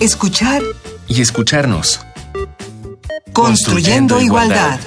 escuchar 0.00 0.62
y 1.08 1.20
escucharnos. 1.20 2.00
Construyendo, 3.32 4.20
igualdad. 4.20 4.78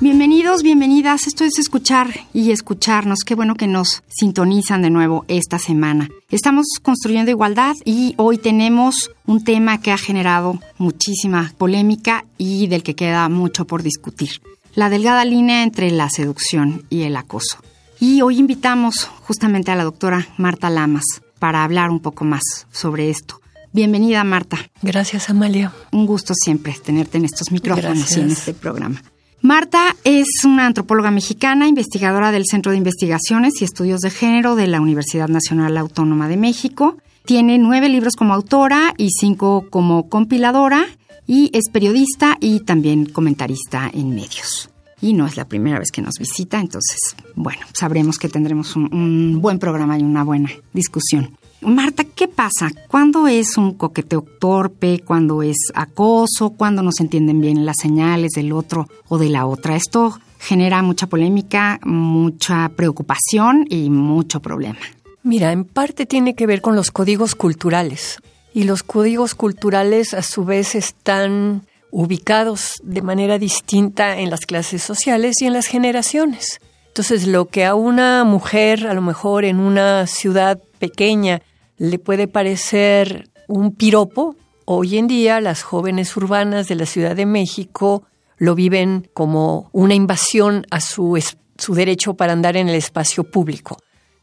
Bienvenidos, 0.00 0.64
bienvenidas. 0.64 1.28
Esto 1.28 1.44
es 1.44 1.58
escuchar 1.60 2.08
y 2.34 2.50
escucharnos. 2.50 3.20
Qué 3.20 3.36
bueno 3.36 3.54
que 3.54 3.68
nos 3.68 4.02
sintonizan 4.08 4.82
de 4.82 4.90
nuevo 4.90 5.24
esta 5.28 5.60
semana. 5.60 6.08
Estamos 6.28 6.66
construyendo 6.82 7.30
igualdad 7.30 7.76
y 7.84 8.14
hoy 8.16 8.38
tenemos 8.38 9.12
un 9.24 9.44
tema 9.44 9.80
que 9.80 9.92
ha 9.92 9.98
generado 9.98 10.58
muchísima 10.78 11.52
polémica 11.56 12.24
y 12.36 12.66
del 12.66 12.82
que 12.82 12.96
queda 12.96 13.28
mucho 13.28 13.64
por 13.64 13.84
discutir. 13.84 14.42
La 14.74 14.90
delgada 14.90 15.24
línea 15.24 15.62
entre 15.62 15.90
la 15.92 16.10
seducción 16.10 16.84
y 16.90 17.02
el 17.02 17.16
acoso. 17.16 17.58
Y 18.04 18.20
hoy 18.20 18.40
invitamos 18.40 19.08
justamente 19.28 19.70
a 19.70 19.76
la 19.76 19.84
doctora 19.84 20.26
Marta 20.36 20.68
Lamas 20.70 21.04
para 21.38 21.62
hablar 21.62 21.88
un 21.90 22.00
poco 22.00 22.24
más 22.24 22.42
sobre 22.72 23.10
esto. 23.10 23.40
Bienvenida, 23.72 24.24
Marta. 24.24 24.58
Gracias, 24.82 25.30
Amalia. 25.30 25.72
Un 25.92 26.06
gusto 26.06 26.34
siempre 26.34 26.74
tenerte 26.84 27.18
en 27.18 27.26
estos 27.26 27.52
micrófonos 27.52 28.16
y 28.16 28.20
en 28.20 28.32
este 28.32 28.54
programa. 28.54 29.00
Marta 29.40 29.94
es 30.02 30.26
una 30.44 30.66
antropóloga 30.66 31.12
mexicana, 31.12 31.68
investigadora 31.68 32.32
del 32.32 32.44
Centro 32.44 32.72
de 32.72 32.78
Investigaciones 32.78 33.62
y 33.62 33.64
Estudios 33.64 34.00
de 34.00 34.10
Género 34.10 34.56
de 34.56 34.66
la 34.66 34.80
Universidad 34.80 35.28
Nacional 35.28 35.76
Autónoma 35.76 36.26
de 36.26 36.38
México. 36.38 36.96
Tiene 37.24 37.56
nueve 37.58 37.88
libros 37.88 38.16
como 38.16 38.34
autora 38.34 38.94
y 38.98 39.10
cinco 39.10 39.66
como 39.70 40.08
compiladora 40.08 40.86
y 41.28 41.56
es 41.56 41.70
periodista 41.70 42.36
y 42.40 42.64
también 42.64 43.06
comentarista 43.06 43.88
en 43.94 44.12
medios. 44.12 44.71
Y 45.02 45.14
no 45.14 45.26
es 45.26 45.36
la 45.36 45.48
primera 45.48 45.80
vez 45.80 45.90
que 45.90 46.00
nos 46.00 46.14
visita, 46.16 46.60
entonces, 46.60 47.16
bueno, 47.34 47.66
sabremos 47.74 48.20
que 48.20 48.28
tendremos 48.28 48.76
un, 48.76 49.40
buen 49.42 49.58
programa 49.58 49.98
y 49.98 50.02
una 50.02 50.22
buena 50.22 50.48
discusión. 50.72 51.36
Marta, 51.60 52.04
¿qué 52.04 52.28
pasa? 52.28 52.70
¿Cuándo 52.86 53.26
es 53.26 53.58
un 53.58 53.74
coqueteo 53.74 54.24
torpe? 54.38 55.00
¿Cuándo 55.04 55.42
es 55.42 55.56
acoso? 55.74 56.50
¿Cuándo 56.50 56.82
no 56.82 56.92
se 56.92 57.02
entienden 57.02 57.40
bien 57.40 57.66
las 57.66 57.76
señales 57.82 58.30
del 58.36 58.52
otro 58.52 58.88
o 59.08 59.18
de 59.18 59.28
la 59.28 59.44
otra? 59.44 59.74
Esto 59.74 60.20
genera 60.38 60.82
mucha 60.82 61.08
polémica, 61.08 61.80
mucha 61.84 62.68
preocupación 62.70 63.66
y 63.68 63.90
mucho 63.90 64.40
problema. 64.40 64.78
Mira, 65.24 65.50
en 65.50 65.64
parte 65.64 66.06
tiene 66.06 66.36
que 66.36 66.46
ver 66.46 66.60
con 66.60 66.76
los 66.76 66.92
códigos 66.92 67.34
culturales. 67.34 68.18
Y 68.54 68.64
los 68.64 68.84
códigos 68.84 69.34
culturales 69.34 70.14
a 70.14 70.22
su 70.22 70.44
vez 70.44 70.76
están 70.76 71.62
ubicados 71.92 72.80
de 72.82 73.02
manera 73.02 73.38
distinta 73.38 74.18
en 74.18 74.30
las 74.30 74.46
clases 74.46 74.82
sociales 74.82 75.40
y 75.40 75.46
en 75.46 75.52
las 75.52 75.66
generaciones. 75.66 76.58
Entonces, 76.88 77.26
lo 77.26 77.46
que 77.46 77.64
a 77.64 77.74
una 77.74 78.24
mujer, 78.24 78.88
a 78.88 78.94
lo 78.94 79.02
mejor 79.02 79.44
en 79.44 79.60
una 79.60 80.06
ciudad 80.06 80.60
pequeña, 80.78 81.42
le 81.76 81.98
puede 81.98 82.26
parecer 82.26 83.30
un 83.46 83.74
piropo, 83.74 84.36
hoy 84.64 84.98
en 84.98 85.06
día 85.06 85.40
las 85.40 85.62
jóvenes 85.62 86.16
urbanas 86.16 86.66
de 86.66 86.74
la 86.74 86.86
Ciudad 86.86 87.14
de 87.14 87.26
México 87.26 88.04
lo 88.38 88.54
viven 88.54 89.08
como 89.14 89.68
una 89.72 89.94
invasión 89.94 90.66
a 90.70 90.80
su, 90.80 91.22
su 91.56 91.74
derecho 91.74 92.14
para 92.14 92.32
andar 92.32 92.56
en 92.56 92.68
el 92.68 92.74
espacio 92.74 93.24
público. 93.24 93.76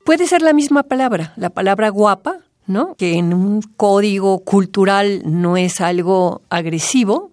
Puede 0.05 0.27
ser 0.27 0.41
la 0.41 0.53
misma 0.53 0.83
palabra, 0.83 1.33
la 1.37 1.51
palabra 1.51 1.89
guapa, 1.89 2.37
¿no? 2.65 2.95
Que 2.95 3.13
en 3.13 3.33
un 3.33 3.61
código 3.61 4.39
cultural 4.39 5.21
no 5.25 5.55
es 5.55 5.81
algo 5.81 6.41
agresivo, 6.49 7.31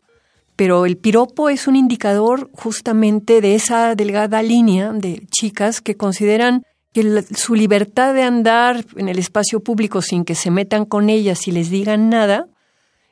pero 0.56 0.86
el 0.86 0.96
piropo 0.96 1.50
es 1.50 1.68
un 1.68 1.76
indicador 1.76 2.50
justamente 2.54 3.40
de 3.40 3.54
esa 3.54 3.94
delgada 3.94 4.42
línea 4.42 4.92
de 4.92 5.26
chicas 5.30 5.80
que 5.80 5.96
consideran 5.96 6.62
que 6.92 7.24
su 7.34 7.54
libertad 7.54 8.14
de 8.14 8.22
andar 8.22 8.84
en 8.96 9.08
el 9.08 9.18
espacio 9.18 9.60
público 9.60 10.00
sin 10.00 10.24
que 10.24 10.34
se 10.34 10.50
metan 10.50 10.86
con 10.86 11.10
ellas 11.10 11.46
y 11.46 11.52
les 11.52 11.68
digan 11.68 12.08
nada 12.08 12.48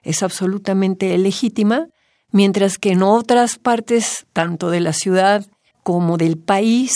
es 0.03 0.23
absolutamente 0.23 1.17
legítima, 1.19 1.87
mientras 2.31 2.79
que 2.79 2.93
en 2.93 3.03
otras 3.03 3.59
partes, 3.59 4.27
tanto 4.33 4.71
de 4.71 4.81
la 4.81 4.93
ciudad 4.93 5.47
como 5.83 6.17
del 6.17 6.39
país, 6.39 6.93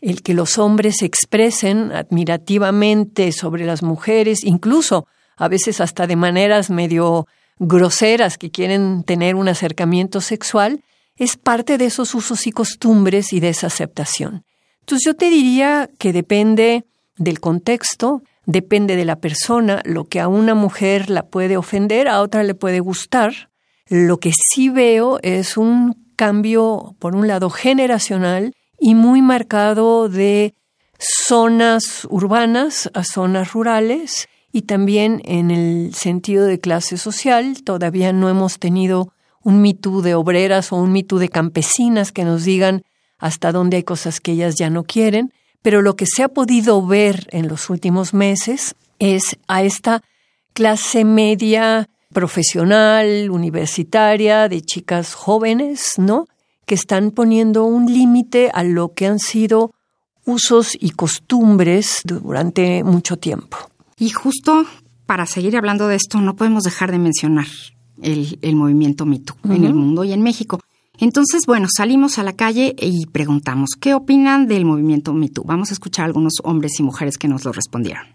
el 0.00 0.22
que 0.22 0.34
los 0.34 0.58
hombres 0.58 0.96
se 0.98 1.06
expresen 1.06 1.92
admirativamente 1.92 3.30
sobre 3.32 3.66
las 3.66 3.82
mujeres, 3.82 4.44
incluso 4.44 5.06
a 5.36 5.48
veces 5.48 5.80
hasta 5.80 6.06
de 6.06 6.16
maneras 6.16 6.70
medio 6.70 7.26
groseras 7.62 8.38
que 8.38 8.50
quieren 8.50 9.04
tener 9.04 9.36
un 9.36 9.48
acercamiento 9.48 10.20
sexual, 10.20 10.82
es 11.16 11.36
parte 11.36 11.78
de 11.78 11.86
esos 11.86 12.14
usos 12.14 12.46
y 12.46 12.52
costumbres 12.52 13.32
y 13.32 13.38
de 13.38 13.50
esa 13.50 13.68
aceptación. 13.68 14.44
Entonces 14.80 15.04
yo 15.06 15.14
te 15.14 15.30
diría 15.30 15.88
que 15.98 16.12
depende 16.12 16.84
del 17.16 17.38
contexto, 17.38 18.22
depende 18.46 18.96
de 18.96 19.04
la 19.04 19.16
persona, 19.16 19.80
lo 19.84 20.06
que 20.06 20.18
a 20.18 20.26
una 20.26 20.54
mujer 20.54 21.08
la 21.08 21.22
puede 21.26 21.56
ofender, 21.56 22.08
a 22.08 22.20
otra 22.20 22.42
le 22.42 22.54
puede 22.54 22.80
gustar. 22.80 23.50
Lo 23.88 24.18
que 24.18 24.32
sí 24.32 24.68
veo 24.68 25.20
es 25.22 25.56
un 25.56 26.12
cambio, 26.16 26.96
por 26.98 27.14
un 27.14 27.28
lado, 27.28 27.48
generacional 27.48 28.54
y 28.80 28.96
muy 28.96 29.22
marcado 29.22 30.08
de 30.08 30.54
zonas 30.98 32.06
urbanas 32.10 32.90
a 32.94 33.04
zonas 33.04 33.52
rurales 33.52 34.28
y 34.52 34.62
también 34.62 35.22
en 35.24 35.50
el 35.50 35.94
sentido 35.94 36.44
de 36.44 36.60
clase 36.60 36.98
social. 36.98 37.62
Todavía 37.64 38.12
no 38.12 38.28
hemos 38.28 38.58
tenido 38.58 39.12
un 39.42 39.60
mitú 39.62 40.02
de 40.02 40.14
obreras 40.14 40.72
o 40.72 40.76
un 40.76 40.92
mitú 40.92 41.18
de 41.18 41.28
campesinas 41.28 42.12
que 42.12 42.24
nos 42.24 42.44
digan 42.44 42.84
hasta 43.18 43.52
dónde 43.52 43.78
hay 43.78 43.82
cosas 43.82 44.20
que 44.20 44.32
ellas 44.32 44.56
ya 44.56 44.68
no 44.68 44.84
quieren, 44.84 45.32
pero 45.62 45.80
lo 45.80 45.96
que 45.96 46.06
se 46.06 46.22
ha 46.22 46.28
podido 46.28 46.84
ver 46.86 47.28
en 47.30 47.48
los 47.48 47.70
últimos 47.70 48.14
meses 48.14 48.74
es 48.98 49.38
a 49.48 49.62
esta 49.62 50.02
clase 50.52 51.04
media 51.04 51.88
profesional, 52.12 53.30
universitaria, 53.30 54.48
de 54.48 54.60
chicas 54.60 55.14
jóvenes, 55.14 55.92
¿no? 55.96 56.26
Que 56.66 56.74
están 56.74 57.10
poniendo 57.10 57.64
un 57.64 57.86
límite 57.86 58.50
a 58.52 58.62
lo 58.62 58.92
que 58.92 59.06
han 59.06 59.18
sido 59.18 59.72
usos 60.24 60.76
y 60.78 60.90
costumbres 60.90 62.02
durante 62.04 62.84
mucho 62.84 63.16
tiempo. 63.16 63.56
Y 63.98 64.10
justo 64.10 64.64
para 65.06 65.26
seguir 65.26 65.56
hablando 65.56 65.88
de 65.88 65.96
esto, 65.96 66.20
no 66.20 66.36
podemos 66.36 66.64
dejar 66.64 66.90
de 66.90 66.98
mencionar 66.98 67.46
el, 68.02 68.56
movimiento 68.56 69.04
MeToo 69.04 69.36
en 69.44 69.64
el 69.64 69.74
mundo 69.74 70.04
y 70.04 70.12
en 70.12 70.22
México. 70.22 70.60
Entonces, 70.98 71.42
bueno, 71.46 71.68
salimos 71.74 72.18
a 72.18 72.22
la 72.22 72.34
calle 72.34 72.74
y 72.78 73.06
preguntamos, 73.06 73.70
¿qué 73.78 73.94
opinan 73.94 74.46
del 74.46 74.64
movimiento 74.64 75.12
MeToo? 75.12 75.44
Vamos 75.44 75.70
a 75.70 75.74
escuchar 75.74 76.04
a 76.04 76.06
algunos 76.06 76.34
hombres 76.44 76.78
y 76.78 76.82
mujeres 76.82 77.18
que 77.18 77.28
nos 77.28 77.44
lo 77.44 77.52
respondieron. 77.52 78.06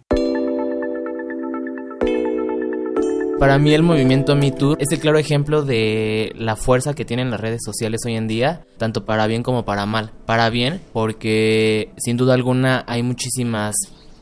Para 3.40 3.60
mí 3.60 3.72
el 3.72 3.84
movimiento 3.84 4.36
MeToo 4.36 4.78
es 4.80 4.92
el 4.92 5.00
claro 5.00 5.20
ejemplo 5.20 5.62
de 5.62 6.34
la 6.36 6.56
fuerza 6.56 6.96
que 6.96 7.06
tienen 7.06 7.30
las 7.30 7.40
redes 7.40 7.62
sociales 7.64 8.02
hoy 8.06 8.16
en 8.16 8.28
día, 8.28 8.66
tanto 8.80 9.06
para 9.06 9.28
bien 9.28 9.44
como 9.44 9.64
para 9.64 9.86
mal. 9.86 10.12
Para 10.26 10.50
bien, 10.50 10.82
porque 10.92 11.94
sin 11.98 12.18
duda 12.18 12.34
alguna 12.34 12.84
hay 12.88 13.04
muchísimas 13.04 13.76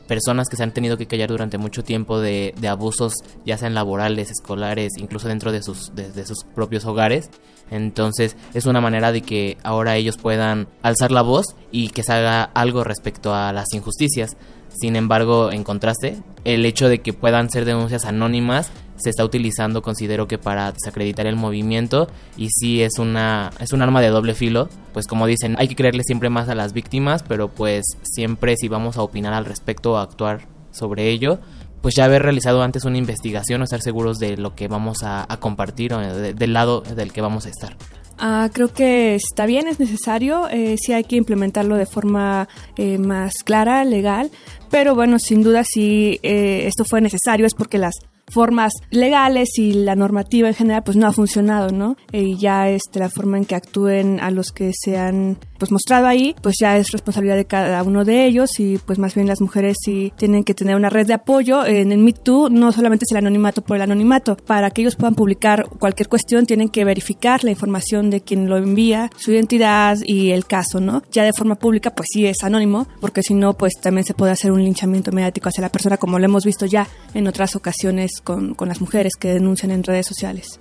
personas 0.06 0.48
que 0.48 0.56
se 0.56 0.62
han 0.62 0.72
tenido 0.72 0.96
que 0.96 1.06
callar 1.06 1.28
durante 1.28 1.58
mucho 1.58 1.84
tiempo 1.84 2.20
de, 2.20 2.54
abusos, 2.68 3.14
ya 3.44 3.58
sean 3.58 3.74
laborales, 3.74 4.30
escolares, 4.30 4.92
incluso 4.98 5.28
dentro 5.28 5.52
de 5.52 5.62
sus, 5.62 5.94
de, 5.94 6.26
sus 6.26 6.44
propios 6.54 6.84
hogares. 6.84 7.30
Entonces 7.70 8.36
es 8.54 8.66
una 8.66 8.80
manera 8.80 9.12
de 9.12 9.22
que 9.22 9.58
ahora 9.62 9.96
ellos 9.96 10.16
puedan 10.16 10.68
alzar 10.82 11.10
la 11.10 11.22
voz 11.22 11.56
y 11.72 11.88
que 11.88 12.02
se 12.02 12.12
haga 12.12 12.44
algo 12.44 12.84
respecto 12.84 13.34
a 13.34 13.52
las 13.52 13.72
injusticias. 13.74 14.36
Sin 14.68 14.94
embargo, 14.94 15.50
en 15.52 15.64
contraste, 15.64 16.22
el 16.44 16.64
hecho 16.64 16.88
de 16.88 17.00
que 17.00 17.12
puedan 17.12 17.50
ser 17.50 17.64
denuncias 17.64 18.04
anónimas 18.04 18.70
se 18.96 19.10
está 19.10 19.24
utilizando, 19.24 19.82
considero 19.82 20.26
que 20.26 20.38
para 20.38 20.72
desacreditar 20.72 21.26
el 21.26 21.36
movimiento 21.36 22.08
y 22.36 22.48
sí 22.50 22.82
es 22.82 22.98
una 22.98 23.50
es 23.60 23.72
un 23.72 23.82
arma 23.82 24.00
de 24.00 24.08
doble 24.08 24.34
filo, 24.34 24.68
pues 24.92 25.06
como 25.06 25.26
dicen, 25.26 25.56
hay 25.58 25.68
que 25.68 25.76
creerle 25.76 26.02
siempre 26.04 26.30
más 26.30 26.48
a 26.48 26.54
las 26.54 26.72
víctimas, 26.72 27.22
pero 27.22 27.48
pues 27.48 27.84
siempre 28.02 28.56
si 28.56 28.68
vamos 28.68 28.96
a 28.96 29.02
opinar 29.02 29.34
al 29.34 29.44
respecto 29.44 29.92
o 29.92 29.96
actuar 29.98 30.46
sobre 30.70 31.10
ello, 31.10 31.38
pues 31.82 31.94
ya 31.94 32.04
haber 32.04 32.22
realizado 32.22 32.62
antes 32.62 32.84
una 32.84 32.98
investigación 32.98 33.60
o 33.60 33.64
estar 33.64 33.80
seguros 33.80 34.18
de 34.18 34.36
lo 34.36 34.54
que 34.54 34.68
vamos 34.68 34.98
a, 35.02 35.26
compartir 35.40 35.92
o 35.92 36.00
del 36.00 36.52
lado 36.52 36.80
del 36.80 37.12
que 37.12 37.20
vamos 37.20 37.46
a 37.46 37.50
estar. 37.50 37.76
Ah, 38.18 38.48
creo 38.52 38.72
que 38.72 39.14
está 39.14 39.44
bien, 39.44 39.68
es 39.68 39.78
necesario, 39.78 40.48
eh, 40.48 40.76
sí 40.80 40.94
hay 40.94 41.04
que 41.04 41.16
implementarlo 41.16 41.76
de 41.76 41.84
forma 41.84 42.48
eh, 42.76 42.96
más 42.96 43.34
clara, 43.44 43.84
legal, 43.84 44.30
pero 44.70 44.94
bueno, 44.94 45.18
sin 45.18 45.42
duda 45.42 45.64
si 45.64 46.18
eh, 46.22 46.66
esto 46.66 46.86
fue 46.86 47.02
necesario 47.02 47.44
es 47.44 47.54
porque 47.54 47.76
las 47.76 47.94
formas 48.30 48.72
legales 48.90 49.58
y 49.58 49.72
la 49.72 49.94
normativa 49.94 50.48
en 50.48 50.54
general 50.54 50.82
pues 50.84 50.96
no 50.96 51.06
ha 51.06 51.12
funcionado, 51.12 51.70
¿no? 51.70 51.96
Y 52.12 52.36
ya 52.36 52.68
este, 52.68 52.98
la 52.98 53.08
forma 53.08 53.38
en 53.38 53.44
que 53.44 53.54
actúen 53.54 54.20
a 54.20 54.30
los 54.30 54.52
que 54.52 54.72
se 54.74 54.98
han 54.98 55.38
pues 55.58 55.72
mostrado 55.72 56.06
ahí, 56.06 56.34
pues 56.42 56.56
ya 56.60 56.76
es 56.76 56.90
responsabilidad 56.90 57.36
de 57.36 57.46
cada 57.46 57.82
uno 57.82 58.04
de 58.04 58.26
ellos 58.26 58.60
y 58.60 58.78
pues 58.78 58.98
más 58.98 59.14
bien 59.14 59.26
las 59.26 59.40
mujeres 59.40 59.76
sí 59.82 60.12
tienen 60.16 60.44
que 60.44 60.54
tener 60.54 60.76
una 60.76 60.90
red 60.90 61.06
de 61.06 61.14
apoyo. 61.14 61.64
En 61.64 61.92
el 61.92 61.98
Me 61.98 62.12
Too 62.12 62.50
no 62.50 62.72
solamente 62.72 63.04
es 63.04 63.12
el 63.12 63.18
anonimato 63.18 63.62
por 63.62 63.76
el 63.76 63.82
anonimato, 63.82 64.36
para 64.36 64.70
que 64.70 64.82
ellos 64.82 64.96
puedan 64.96 65.14
publicar 65.14 65.68
cualquier 65.78 66.08
cuestión 66.08 66.46
tienen 66.46 66.68
que 66.68 66.84
verificar 66.84 67.44
la 67.44 67.50
información 67.50 68.10
de 68.10 68.20
quien 68.20 68.48
lo 68.48 68.56
envía, 68.56 69.10
su 69.16 69.32
identidad 69.32 69.98
y 70.04 70.30
el 70.30 70.46
caso, 70.46 70.80
¿no? 70.80 71.02
Ya 71.10 71.24
de 71.24 71.32
forma 71.32 71.54
pública 71.54 71.94
pues 71.94 72.08
sí 72.12 72.26
es 72.26 72.42
anónimo, 72.42 72.86
porque 73.00 73.22
si 73.22 73.34
no 73.34 73.54
pues 73.54 73.74
también 73.80 74.04
se 74.04 74.14
puede 74.14 74.32
hacer 74.32 74.52
un 74.52 74.62
linchamiento 74.62 75.12
mediático 75.12 75.48
hacia 75.48 75.62
la 75.62 75.72
persona 75.72 75.96
como 75.96 76.18
lo 76.18 76.24
hemos 76.24 76.44
visto 76.44 76.66
ya 76.66 76.86
en 77.14 77.26
otras 77.28 77.56
ocasiones 77.56 78.15
con, 78.20 78.54
con 78.54 78.68
las 78.68 78.80
mujeres 78.80 79.14
que 79.18 79.32
denuncian 79.32 79.70
en 79.70 79.82
redes 79.82 80.06
sociales. 80.06 80.58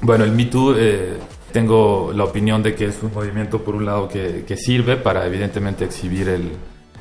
Bueno, 0.00 0.24
el 0.24 0.32
Me 0.32 0.46
Too... 0.46 0.74
Eh 0.76 1.18
tengo 1.52 2.12
la 2.14 2.24
opinión 2.24 2.62
de 2.62 2.74
que 2.74 2.86
es 2.86 3.02
un 3.02 3.12
movimiento, 3.12 3.62
por 3.62 3.74
un 3.74 3.84
lado, 3.84 4.08
que, 4.08 4.44
que 4.46 4.56
sirve 4.56 4.96
para 4.96 5.26
evidentemente 5.26 5.84
exhibir 5.84 6.28
el 6.28 6.52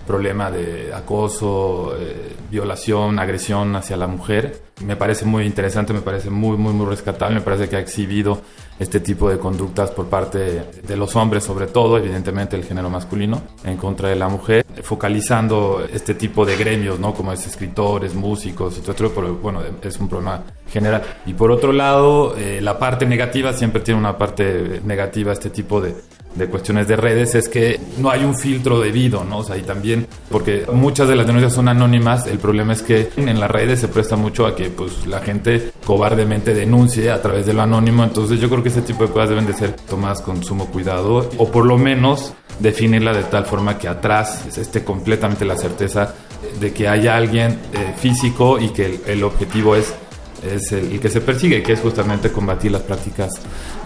problema 0.09 0.49
de 0.49 0.91
acoso, 0.91 1.95
eh, 1.95 2.35
violación, 2.49 3.19
agresión 3.19 3.75
hacia 3.75 3.95
la 3.95 4.07
mujer. 4.07 4.63
Me 4.83 4.95
parece 4.95 5.23
muy 5.23 5.45
interesante, 5.45 5.93
me 5.93 6.01
parece 6.01 6.31
muy, 6.31 6.57
muy, 6.57 6.73
muy 6.73 6.87
rescatable, 6.87 7.35
me 7.35 7.41
parece 7.41 7.69
que 7.69 7.75
ha 7.75 7.79
exhibido 7.79 8.41
este 8.79 9.01
tipo 9.01 9.29
de 9.29 9.37
conductas 9.37 9.91
por 9.91 10.07
parte 10.07 10.63
de 10.81 10.97
los 10.97 11.15
hombres, 11.15 11.43
sobre 11.43 11.67
todo, 11.67 11.99
evidentemente 11.99 12.55
el 12.55 12.63
género 12.63 12.89
masculino, 12.89 13.43
en 13.63 13.77
contra 13.77 14.09
de 14.09 14.15
la 14.15 14.29
mujer, 14.29 14.65
focalizando 14.81 15.85
este 15.93 16.15
tipo 16.15 16.43
de 16.43 16.57
gremios, 16.57 16.99
¿no? 16.99 17.13
Como 17.13 17.31
es 17.31 17.45
escritores, 17.45 18.15
músicos 18.15 18.79
esto, 18.79 18.95
pero 18.95 19.35
bueno, 19.35 19.61
es 19.83 19.99
un 19.99 20.09
problema 20.09 20.41
general. 20.71 21.03
Y 21.27 21.33
por 21.33 21.51
otro 21.51 21.71
lado, 21.71 22.35
eh, 22.35 22.61
la 22.61 22.79
parte 22.79 23.05
negativa 23.05 23.53
siempre 23.53 23.81
tiene 23.83 23.99
una 23.99 24.17
parte 24.17 24.81
negativa 24.83 25.33
este 25.33 25.51
tipo 25.51 25.81
de, 25.81 25.93
de 26.35 26.47
cuestiones 26.47 26.87
de 26.87 26.95
redes 26.95 27.35
es 27.35 27.49
que 27.49 27.79
no 27.97 28.09
hay 28.09 28.23
un 28.23 28.35
filtro 28.35 28.79
debido, 28.79 29.23
¿no? 29.23 29.39
O 29.39 29.43
sea, 29.43 29.57
y 29.57 29.61
también, 29.61 30.07
porque 30.29 30.65
muchas 30.71 31.07
de 31.07 31.15
las 31.15 31.25
denuncias 31.25 31.53
son 31.53 31.67
anónimas, 31.67 32.27
el 32.27 32.39
problema 32.39 32.73
es 32.73 32.81
que 32.81 33.09
en 33.17 33.39
las 33.39 33.49
redes 33.49 33.79
se 33.79 33.87
presta 33.87 34.15
mucho 34.15 34.45
a 34.45 34.55
que 34.55 34.69
pues 34.69 35.05
la 35.07 35.19
gente 35.19 35.71
cobardemente 35.85 36.53
denuncie 36.53 37.11
a 37.11 37.21
través 37.21 37.45
de 37.45 37.53
lo 37.53 37.61
anónimo, 37.61 38.03
entonces 38.03 38.39
yo 38.39 38.49
creo 38.49 38.63
que 38.63 38.69
ese 38.69 38.81
tipo 38.81 39.05
de 39.05 39.11
cosas 39.11 39.29
deben 39.29 39.45
de 39.45 39.53
ser 39.53 39.71
tomadas 39.71 40.21
con 40.21 40.43
sumo 40.43 40.67
cuidado, 40.67 41.29
o 41.37 41.51
por 41.51 41.65
lo 41.65 41.77
menos 41.77 42.33
definirla 42.59 43.13
de 43.13 43.23
tal 43.23 43.45
forma 43.45 43.77
que 43.77 43.87
atrás 43.87 44.57
esté 44.57 44.83
completamente 44.83 45.45
la 45.45 45.57
certeza 45.57 46.13
de 46.59 46.73
que 46.73 46.87
haya 46.87 47.15
alguien 47.15 47.59
eh, 47.73 47.93
físico 47.97 48.59
y 48.59 48.69
que 48.69 49.01
el, 49.07 49.23
objetivo 49.23 49.75
es 49.75 49.93
es 50.41 50.71
el, 50.71 50.99
que 50.99 51.09
se 51.09 51.19
persigue, 51.19 51.61
que 51.61 51.73
es 51.73 51.81
justamente 51.81 52.31
combatir 52.31 52.71
las 52.71 52.81
prácticas 52.83 53.29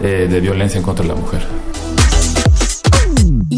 eh, 0.00 0.28
de 0.30 0.40
violencia 0.40 0.78
en 0.78 0.84
contra 0.84 1.02
de 1.02 1.08
la 1.12 1.20
mujer. 1.20 1.42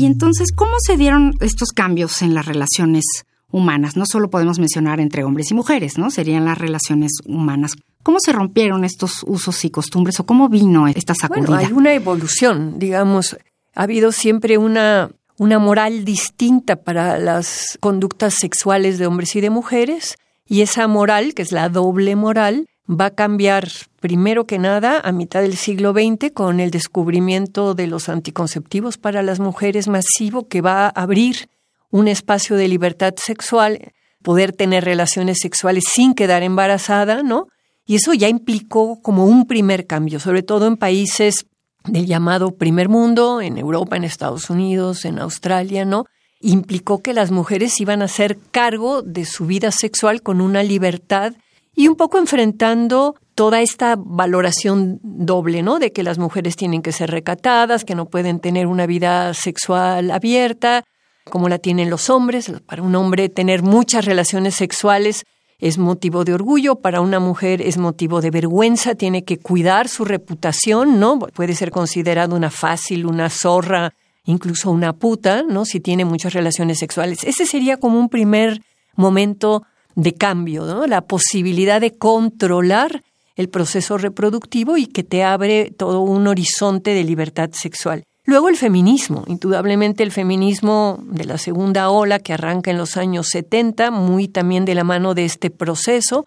Y 0.07 0.09
entonces, 0.09 0.53
¿cómo 0.55 0.75
se 0.79 0.97
dieron 0.97 1.35
estos 1.41 1.73
cambios 1.73 2.23
en 2.23 2.33
las 2.33 2.47
relaciones 2.47 3.05
humanas? 3.51 3.97
No 3.97 4.05
solo 4.07 4.31
podemos 4.31 4.61
mencionar 4.61 5.01
entre 5.01 5.25
hombres 5.25 5.51
y 5.51 5.55
mujeres, 5.55 5.99
¿no? 5.99 6.13
Serían 6.13 6.45
las 6.45 6.57
relaciones 6.57 7.11
humanas. 7.25 7.73
¿Cómo 8.05 8.21
se 8.21 8.31
rompieron 8.31 8.85
estos 8.85 9.25
usos 9.27 9.65
y 9.65 9.71
costumbres 9.71 10.21
o 10.21 10.25
cómo 10.25 10.49
vino 10.49 10.87
esta 10.87 11.13
sacudida? 11.17 11.47
Bueno, 11.47 11.57
hay 11.57 11.73
una 11.73 11.93
evolución, 11.93 12.79
digamos. 12.79 13.37
Ha 13.75 13.83
habido 13.83 14.13
siempre 14.13 14.59
una, 14.59 15.11
una 15.39 15.59
moral 15.59 16.05
distinta 16.05 16.77
para 16.77 17.19
las 17.19 17.77
conductas 17.81 18.35
sexuales 18.35 18.99
de 18.99 19.09
hombres 19.09 19.35
y 19.35 19.41
de 19.41 19.51
mujeres 19.51 20.19
y 20.47 20.61
esa 20.61 20.87
moral, 20.87 21.35
que 21.35 21.43
es 21.43 21.51
la 21.51 21.69
doble 21.69 22.15
moral, 22.15 22.69
va 22.89 23.07
a 23.07 23.15
cambiar 23.15 23.69
primero 24.01 24.47
que 24.47 24.59
nada 24.59 25.01
a 25.01 25.13
mitad 25.13 25.43
del 25.43 25.57
siglo 25.57 25.93
XX 25.93 26.33
con 26.33 26.61
el 26.61 26.71
descubrimiento 26.71 27.75
de 27.75 27.87
los 27.87 28.09
anticonceptivos 28.09 28.99
para 28.99 29.23
las 29.23 29.41
mujeres 29.41 29.89
masivo 29.89 30.47
que 30.47 30.61
va 30.61 30.87
a 30.87 30.89
abrir 30.89 31.49
un 31.91 32.09
espacio 32.09 32.57
de 32.57 32.69
libertad 32.69 33.15
sexual, 33.17 33.93
poder 34.23 34.53
tener 34.53 34.85
relaciones 34.85 35.39
sexuales 35.41 35.85
sin 35.91 36.15
quedar 36.15 36.43
embarazada, 36.43 37.23
¿no? 37.23 37.49
Y 37.87 37.97
eso 37.97 38.15
ya 38.15 38.29
implicó 38.29 39.01
como 39.01 39.27
un 39.27 39.47
primer 39.47 39.87
cambio, 39.87 40.19
sobre 40.19 40.43
todo 40.43 40.67
en 40.67 40.77
países 40.77 41.47
del 41.85 42.07
llamado 42.07 42.57
primer 42.57 42.89
mundo, 42.89 43.41
en 43.41 43.59
Europa, 43.59 43.97
en 43.97 44.05
Estados 44.05 44.51
Unidos, 44.51 45.05
en 45.05 45.19
Australia, 45.21 45.85
¿no? 45.85 46.05
Implicó 46.41 47.01
que 47.01 47.15
las 47.15 47.31
mujeres 47.31 47.81
iban 47.81 48.03
a 48.03 48.07
hacer 48.07 48.39
cargo 48.51 49.03
de 49.03 49.25
su 49.25 49.47
vida 49.47 49.71
sexual 49.71 50.23
con 50.23 50.41
una 50.41 50.63
libertad 50.63 51.35
y 51.77 51.89
un 51.89 51.95
poco 51.95 52.19
enfrentando 52.19 53.15
toda 53.35 53.61
esta 53.61 53.97
valoración 53.99 54.99
doble, 55.03 55.63
¿no? 55.63 55.79
De 55.79 55.93
que 55.93 56.03
las 56.03 56.19
mujeres 56.19 56.57
tienen 56.57 56.81
que 56.81 56.91
ser 56.91 57.11
recatadas, 57.11 57.85
que 57.85 57.95
no 57.95 58.07
pueden 58.07 58.41
tener 58.41 58.67
una 58.67 58.87
vida 58.87 59.35
sexual 59.35 60.11
abierta, 60.11 60.85
como 61.31 61.51
la 61.51 61.59
tienen 61.59 61.91
los 61.91 62.09
hombres. 62.09 62.51
Para 62.65 62.83
un 62.83 62.95
hombre 62.97 63.29
tener 63.29 63.63
muchas 63.63 64.07
relaciones 64.07 64.55
sexuales 64.55 65.25
es 65.59 65.77
motivo 65.77 66.25
de 66.25 66.33
orgullo, 66.33 66.77
para 66.77 67.03
una 67.03 67.21
mujer 67.21 67.61
es 67.61 67.77
motivo 67.77 68.23
de 68.23 68.31
vergüenza, 68.31 68.95
tiene 68.95 69.25
que 69.25 69.39
cuidar 69.39 69.89
su 69.89 70.07
reputación, 70.07 70.99
¿no? 70.99 71.19
Puede 71.19 71.55
ser 71.55 71.71
considerado 71.71 72.37
una 72.37 72.51
fácil, 72.51 73.05
una 73.05 73.29
zorra, 73.29 73.93
incluso 74.25 74.71
una 74.71 74.95
puta, 74.95 75.43
¿no? 75.43 75.67
Si 75.67 75.81
tiene 75.81 76.07
muchas 76.07 76.33
relaciones 76.33 76.79
sexuales. 76.79 77.23
Ese 77.25 77.45
sería 77.45 77.77
como 77.77 77.99
un 77.99 78.09
primer 78.09 78.63
momento 78.97 79.63
de 79.97 80.15
cambio, 80.15 80.65
¿no? 80.67 80.87
la 80.87 81.01
posibilidad 81.01 81.81
de 81.81 81.97
controlar 81.97 83.03
el 83.35 83.49
proceso 83.49 83.99
reproductivo 83.99 84.77
y 84.77 84.87
que 84.87 85.03
te 85.03 85.25
abre 85.25 85.73
todo 85.77 86.03
un 86.03 86.27
horizonte 86.27 86.95
de 86.95 87.03
libertad 87.03 87.51
sexual. 87.53 88.05
Luego 88.25 88.49
el 88.49 88.57
feminismo, 88.57 89.25
indudablemente 89.27 90.03
el 90.03 90.13
feminismo 90.13 90.99
de 91.03 91.25
la 91.25 91.39
segunda 91.39 91.91
ola 91.91 92.19
que 92.19 92.33
arranca 92.33 92.71
en 92.71 92.79
los 92.79 92.97
años 92.97 93.29
70, 93.29 93.91
muy 93.91 94.29
también 94.29 94.65
de 94.65 94.75
la 94.75 94.85
mano 94.85 95.15
de 95.15 95.25
este 95.25 95.51
proceso, 95.51 96.27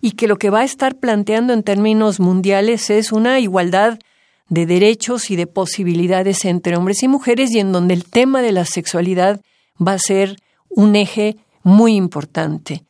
y 0.00 0.12
que 0.12 0.26
lo 0.26 0.36
que 0.36 0.50
va 0.50 0.60
a 0.60 0.64
estar 0.64 0.96
planteando 0.96 1.52
en 1.52 1.62
términos 1.62 2.18
mundiales 2.18 2.90
es 2.90 3.12
una 3.12 3.40
igualdad 3.40 3.98
de 4.48 4.66
derechos 4.66 5.30
y 5.30 5.36
de 5.36 5.46
posibilidades 5.46 6.44
entre 6.44 6.76
hombres 6.76 7.02
y 7.02 7.08
mujeres 7.08 7.50
y 7.52 7.60
en 7.60 7.72
donde 7.72 7.94
el 7.94 8.04
tema 8.04 8.42
de 8.42 8.52
la 8.52 8.64
sexualidad 8.64 9.40
va 9.80 9.92
a 9.92 9.98
ser 9.98 10.36
un 10.68 10.96
eje 10.96 11.36
muy 11.62 11.94
importante. 11.94 12.84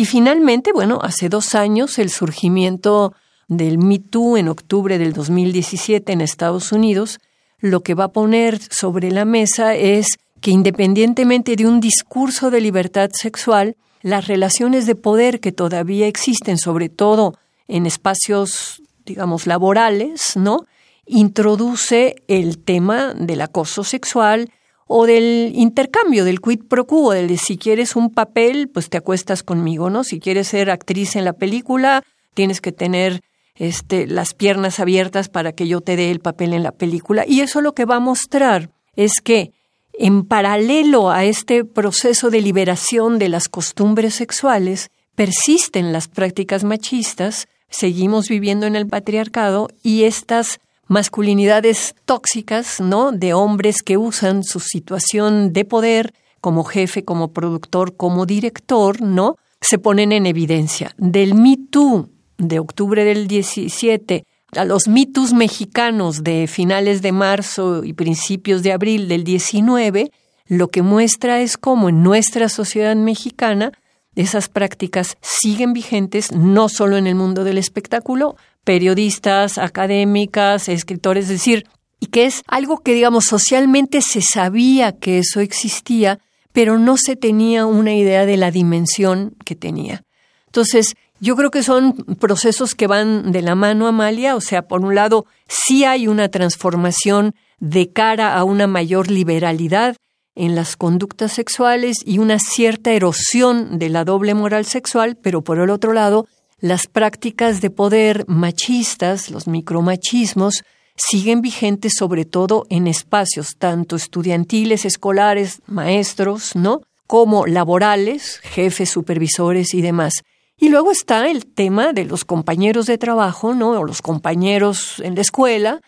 Y 0.00 0.06
finalmente, 0.06 0.72
bueno, 0.72 0.98
hace 1.02 1.28
dos 1.28 1.54
años 1.54 1.98
el 1.98 2.08
surgimiento 2.08 3.12
del 3.48 3.76
Me 3.76 3.98
Too 3.98 4.38
en 4.38 4.48
octubre 4.48 4.96
del 4.96 5.12
2017 5.12 6.10
en 6.10 6.22
Estados 6.22 6.72
Unidos, 6.72 7.20
lo 7.58 7.82
que 7.82 7.92
va 7.92 8.04
a 8.04 8.12
poner 8.12 8.58
sobre 8.72 9.10
la 9.10 9.26
mesa 9.26 9.74
es 9.74 10.06
que 10.40 10.52
independientemente 10.52 11.54
de 11.54 11.66
un 11.66 11.80
discurso 11.80 12.50
de 12.50 12.62
libertad 12.62 13.10
sexual, 13.12 13.76
las 14.00 14.26
relaciones 14.26 14.86
de 14.86 14.94
poder 14.94 15.38
que 15.38 15.52
todavía 15.52 16.06
existen, 16.06 16.56
sobre 16.56 16.88
todo 16.88 17.34
en 17.68 17.84
espacios, 17.84 18.82
digamos, 19.04 19.46
laborales, 19.46 20.34
¿no? 20.34 20.64
Introduce 21.04 22.22
el 22.26 22.56
tema 22.56 23.12
del 23.12 23.42
acoso 23.42 23.84
sexual, 23.84 24.50
o 24.92 25.06
del 25.06 25.52
intercambio, 25.54 26.24
del 26.24 26.40
quid 26.40 26.64
pro 26.68 26.84
quo, 26.84 27.12
del 27.12 27.28
de 27.28 27.36
si 27.36 27.56
quieres 27.56 27.94
un 27.94 28.10
papel, 28.10 28.68
pues 28.68 28.90
te 28.90 28.98
acuestas 28.98 29.44
conmigo, 29.44 29.88
¿no? 29.88 30.02
Si 30.02 30.18
quieres 30.18 30.48
ser 30.48 30.68
actriz 30.68 31.14
en 31.14 31.24
la 31.24 31.32
película, 31.32 32.02
tienes 32.34 32.60
que 32.60 32.72
tener 32.72 33.20
este, 33.54 34.08
las 34.08 34.34
piernas 34.34 34.80
abiertas 34.80 35.28
para 35.28 35.52
que 35.52 35.68
yo 35.68 35.80
te 35.80 35.94
dé 35.94 36.10
el 36.10 36.18
papel 36.18 36.54
en 36.54 36.64
la 36.64 36.72
película. 36.72 37.24
Y 37.24 37.38
eso 37.38 37.60
lo 37.60 37.72
que 37.72 37.84
va 37.84 37.96
a 37.96 38.00
mostrar 38.00 38.70
es 38.96 39.20
que 39.20 39.52
en 39.92 40.24
paralelo 40.24 41.12
a 41.12 41.24
este 41.24 41.64
proceso 41.64 42.30
de 42.30 42.40
liberación 42.40 43.20
de 43.20 43.28
las 43.28 43.48
costumbres 43.48 44.16
sexuales, 44.16 44.90
persisten 45.14 45.92
las 45.92 46.08
prácticas 46.08 46.64
machistas, 46.64 47.46
seguimos 47.68 48.28
viviendo 48.28 48.66
en 48.66 48.74
el 48.74 48.88
patriarcado 48.88 49.68
y 49.84 50.02
estas 50.02 50.58
masculinidades 50.90 51.94
tóxicas, 52.04 52.80
¿no? 52.80 53.12
De 53.12 53.32
hombres 53.32 53.82
que 53.82 53.96
usan 53.96 54.42
su 54.42 54.58
situación 54.58 55.52
de 55.52 55.64
poder 55.64 56.12
como 56.40 56.64
jefe, 56.64 57.04
como 57.04 57.32
productor, 57.32 57.96
como 57.96 58.26
director, 58.26 59.00
¿no? 59.00 59.36
Se 59.60 59.78
ponen 59.78 60.10
en 60.10 60.26
evidencia. 60.26 60.92
Del 60.98 61.34
Me 61.34 61.56
Too 61.70 62.08
de 62.38 62.58
octubre 62.58 63.04
del 63.04 63.28
17 63.28 64.24
a 64.56 64.64
los 64.64 64.88
mitos 64.88 65.32
mexicanos 65.32 66.24
de 66.24 66.48
finales 66.48 67.02
de 67.02 67.12
marzo 67.12 67.84
y 67.84 67.92
principios 67.92 68.64
de 68.64 68.72
abril 68.72 69.06
del 69.06 69.22
19, 69.22 70.10
lo 70.48 70.68
que 70.68 70.82
muestra 70.82 71.40
es 71.40 71.56
cómo 71.56 71.88
en 71.88 72.02
nuestra 72.02 72.48
sociedad 72.48 72.96
mexicana 72.96 73.70
esas 74.16 74.48
prácticas 74.48 75.16
siguen 75.20 75.72
vigentes 75.72 76.32
no 76.32 76.68
solo 76.68 76.96
en 76.96 77.06
el 77.06 77.14
mundo 77.14 77.44
del 77.44 77.58
espectáculo, 77.58 78.34
periodistas, 78.64 79.58
académicas, 79.58 80.68
escritores, 80.68 81.24
es 81.24 81.30
decir, 81.30 81.66
y 81.98 82.06
que 82.06 82.24
es 82.24 82.42
algo 82.46 82.78
que, 82.78 82.94
digamos, 82.94 83.24
socialmente 83.24 84.00
se 84.00 84.22
sabía 84.22 84.92
que 84.92 85.18
eso 85.18 85.40
existía, 85.40 86.18
pero 86.52 86.78
no 86.78 86.96
se 86.96 87.16
tenía 87.16 87.66
una 87.66 87.94
idea 87.94 88.26
de 88.26 88.36
la 88.36 88.50
dimensión 88.50 89.34
que 89.44 89.54
tenía. 89.54 90.02
Entonces, 90.46 90.96
Yo 91.22 91.36
creo 91.36 91.50
que 91.50 91.62
son 91.62 91.92
procesos 92.18 92.74
que 92.74 92.86
van 92.86 93.30
de 93.30 93.42
la 93.42 93.54
mano, 93.54 93.86
Amalia. 93.86 94.34
O 94.36 94.40
sea, 94.40 94.62
por 94.62 94.80
un 94.80 94.94
lado, 94.94 95.26
sí 95.46 95.84
hay 95.84 96.08
una 96.08 96.30
transformación 96.30 97.34
de 97.58 97.92
cara 97.92 98.38
a 98.38 98.44
una 98.44 98.66
mayor 98.66 99.10
liberalidad 99.10 99.96
en 100.34 100.54
las 100.54 100.76
conductas 100.76 101.32
sexuales 101.32 101.98
y 102.06 102.18
una 102.18 102.38
cierta 102.38 102.92
erosión 102.92 103.78
de 103.78 103.90
la 103.90 104.04
doble 104.04 104.32
moral 104.32 104.64
sexual, 104.64 105.18
pero 105.20 105.42
por 105.42 105.58
el 105.58 105.68
otro 105.68 105.92
lado, 105.92 106.26
las 106.60 106.86
prácticas 106.86 107.60
de 107.60 107.70
poder 107.70 108.24
machistas, 108.28 109.30
los 109.30 109.46
micromachismos, 109.46 110.62
siguen 110.96 111.40
vigentes 111.40 111.94
sobre 111.96 112.24
todo 112.24 112.66
en 112.68 112.86
espacios 112.86 113.56
tanto 113.56 113.96
estudiantiles, 113.96 114.84
escolares, 114.84 115.62
maestros, 115.66 116.54
¿no? 116.54 116.82
como 117.06 117.46
laborales, 117.46 118.38
jefes, 118.42 118.90
supervisores 118.90 119.74
y 119.74 119.80
demás. 119.80 120.22
Y 120.56 120.68
luego 120.68 120.92
está 120.92 121.28
el 121.28 121.46
tema 121.46 121.92
de 121.92 122.04
los 122.04 122.24
compañeros 122.24 122.86
de 122.86 122.98
trabajo, 122.98 123.54
¿no? 123.54 123.70
o 123.70 123.84
los 123.84 124.02
compañeros 124.02 125.00
en 125.00 125.14
la 125.14 125.22
escuela, 125.22 125.80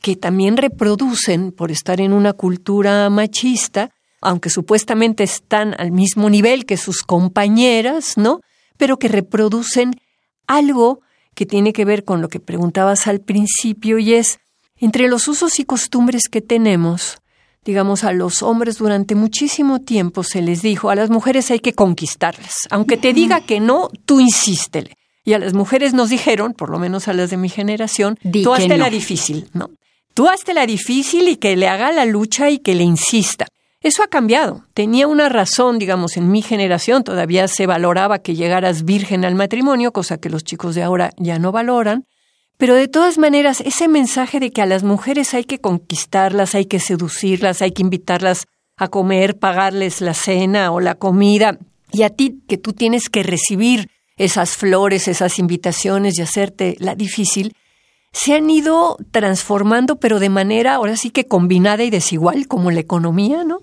que 0.00 0.16
también 0.16 0.56
reproducen 0.56 1.52
por 1.52 1.70
estar 1.70 2.00
en 2.00 2.12
una 2.12 2.32
cultura 2.32 3.10
machista, 3.10 3.90
aunque 4.20 4.50
supuestamente 4.50 5.24
están 5.24 5.74
al 5.78 5.92
mismo 5.92 6.30
nivel 6.30 6.64
que 6.64 6.76
sus 6.76 7.02
compañeras, 7.02 8.16
¿no? 8.16 8.40
Pero 8.76 8.98
que 8.98 9.08
reproducen 9.08 9.94
algo 10.46 11.00
que 11.34 11.46
tiene 11.46 11.72
que 11.72 11.84
ver 11.84 12.04
con 12.04 12.20
lo 12.20 12.28
que 12.28 12.40
preguntabas 12.40 13.06
al 13.06 13.20
principio 13.20 13.98
y 13.98 14.14
es 14.14 14.38
entre 14.76 15.08
los 15.08 15.28
usos 15.28 15.58
y 15.60 15.64
costumbres 15.64 16.28
que 16.28 16.40
tenemos, 16.40 17.18
digamos, 17.64 18.04
a 18.04 18.12
los 18.12 18.42
hombres 18.42 18.78
durante 18.78 19.14
muchísimo 19.14 19.80
tiempo 19.80 20.24
se 20.24 20.42
les 20.42 20.62
dijo, 20.62 20.90
a 20.90 20.94
las 20.94 21.08
mujeres 21.08 21.50
hay 21.50 21.60
que 21.60 21.72
conquistarlas. 21.72 22.66
Aunque 22.70 22.96
te 22.96 23.12
diga 23.12 23.40
que 23.42 23.60
no, 23.60 23.88
tú 24.04 24.20
insístele. 24.20 24.96
Y 25.24 25.34
a 25.34 25.38
las 25.38 25.54
mujeres 25.54 25.94
nos 25.94 26.10
dijeron, 26.10 26.52
por 26.52 26.68
lo 26.68 26.80
menos 26.80 27.06
a 27.06 27.12
las 27.12 27.30
de 27.30 27.36
mi 27.36 27.48
generación, 27.48 28.18
tú 28.42 28.52
hazte 28.52 28.76
la 28.76 28.90
difícil, 28.90 29.48
¿no? 29.52 29.70
Tú 30.14 30.28
hazte 30.28 30.52
la 30.52 30.66
difícil 30.66 31.28
y 31.28 31.36
que 31.36 31.56
le 31.56 31.68
haga 31.68 31.92
la 31.92 32.04
lucha 32.04 32.50
y 32.50 32.58
que 32.58 32.74
le 32.74 32.82
insista. 32.82 33.46
Eso 33.82 34.04
ha 34.04 34.08
cambiado. 34.08 34.64
Tenía 34.74 35.08
una 35.08 35.28
razón, 35.28 35.78
digamos, 35.78 36.16
en 36.16 36.30
mi 36.30 36.40
generación 36.40 37.02
todavía 37.02 37.48
se 37.48 37.66
valoraba 37.66 38.20
que 38.20 38.36
llegaras 38.36 38.84
virgen 38.84 39.24
al 39.24 39.34
matrimonio, 39.34 39.92
cosa 39.92 40.18
que 40.18 40.30
los 40.30 40.44
chicos 40.44 40.74
de 40.76 40.84
ahora 40.84 41.10
ya 41.16 41.38
no 41.38 41.50
valoran. 41.50 42.06
Pero 42.58 42.76
de 42.76 42.86
todas 42.86 43.18
maneras, 43.18 43.60
ese 43.60 43.88
mensaje 43.88 44.38
de 44.38 44.52
que 44.52 44.62
a 44.62 44.66
las 44.66 44.84
mujeres 44.84 45.34
hay 45.34 45.44
que 45.44 45.58
conquistarlas, 45.58 46.54
hay 46.54 46.66
que 46.66 46.78
seducirlas, 46.78 47.60
hay 47.60 47.72
que 47.72 47.82
invitarlas 47.82 48.46
a 48.76 48.86
comer, 48.86 49.38
pagarles 49.38 50.00
la 50.00 50.14
cena 50.14 50.70
o 50.70 50.78
la 50.78 50.94
comida, 50.94 51.58
y 51.92 52.04
a 52.04 52.10
ti 52.10 52.40
que 52.48 52.58
tú 52.58 52.72
tienes 52.72 53.08
que 53.08 53.24
recibir 53.24 53.90
esas 54.16 54.56
flores, 54.56 55.08
esas 55.08 55.38
invitaciones 55.40 56.18
y 56.18 56.22
hacerte 56.22 56.76
la 56.78 56.94
difícil, 56.94 57.54
se 58.12 58.34
han 58.34 58.50
ido 58.50 58.98
transformando, 59.10 59.96
pero 59.96 60.20
de 60.20 60.28
manera 60.28 60.74
ahora 60.74 60.96
sí 60.96 61.10
que 61.10 61.26
combinada 61.26 61.82
y 61.82 61.90
desigual, 61.90 62.46
como 62.46 62.70
la 62.70 62.80
economía, 62.80 63.42
¿no? 63.44 63.58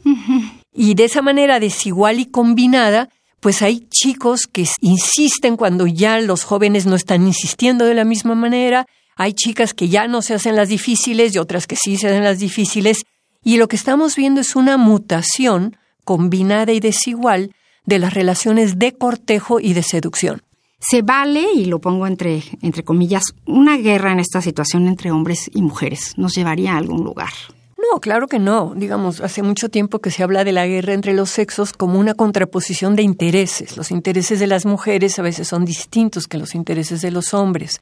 Y 0.74 0.96
de 0.96 1.06
esa 1.06 1.22
manera 1.22 1.60
desigual 1.60 2.20
y 2.20 2.26
combinada, 2.26 3.10
pues 3.40 3.62
hay 3.62 3.88
chicos 3.90 4.42
que 4.52 4.68
insisten 4.82 5.56
cuando 5.56 5.88
ya 5.88 6.20
los 6.20 6.44
jóvenes 6.44 6.88
no 6.88 6.96
están 6.96 7.28
insistiendo 7.28 7.86
de 7.86 7.94
la 7.94 8.06
misma 8.06 8.36
manera, 8.36 8.88
hay 9.16 9.34
chicas 9.34 9.74
que 9.74 9.88
ya 9.88 10.08
no 10.08 10.22
se 10.22 10.34
hacen 10.34 10.56
las 10.56 10.70
difíciles 10.70 11.36
y 11.36 11.40
otras 11.40 11.68
que 11.68 11.76
sí 11.76 11.98
se 11.98 12.08
hacen 12.08 12.24
las 12.24 12.40
difíciles, 12.40 13.04
y 13.44 13.58
lo 13.58 13.68
que 13.68 13.76
estamos 13.76 14.16
viendo 14.16 14.42
es 14.42 14.56
una 14.56 14.78
mutación 14.78 15.78
combinada 16.04 16.72
y 16.74 16.80
desigual 16.80 17.54
de 17.86 18.00
las 18.00 18.14
relaciones 18.14 18.80
de 18.80 18.94
cortejo 18.94 19.60
y 19.60 19.74
de 19.74 19.84
seducción 19.84 20.42
se 20.80 21.02
vale, 21.02 21.46
y 21.54 21.66
lo 21.66 21.80
pongo 21.80 22.08
entre, 22.08 22.44
entre 22.62 22.84
comillas, 22.84 23.24
una 23.46 23.78
guerra 23.78 24.14
en 24.14 24.20
esta 24.20 24.42
situación 24.42 24.88
entre 24.88 25.12
hombres 25.12 25.50
y 25.54 25.62
mujeres. 25.62 26.14
¿Nos 26.18 26.36
llevaría 26.36 26.74
a 26.74 26.78
algún 26.78 27.04
lugar? 27.04 27.32
No, 27.78 28.00
claro 28.00 28.28
que 28.28 28.40
no. 28.40 28.74
Digamos, 28.76 29.20
hace 29.22 29.42
mucho 29.42 29.70
tiempo 29.70 30.00
que 30.00 30.12
se 30.12 30.24
habla 30.24 30.44
de 30.44 30.52
la 30.52 30.68
guerra 30.68 30.94
entre 30.94 31.14
los 31.14 31.30
sexos 31.30 31.74
como 31.74 32.00
una 32.00 32.14
contraposición 32.14 32.96
de 32.96 33.04
intereses. 33.04 33.78
Los 33.78 33.92
intereses 33.92 34.40
de 34.40 34.48
las 34.48 34.66
mujeres 34.66 35.20
a 35.20 35.22
veces 35.22 35.48
son 35.48 35.66
distintos 35.66 36.28
que 36.28 36.38
los 36.38 36.56
intereses 36.56 37.02
de 37.02 37.12
los 37.12 37.34
hombres. 37.34 37.82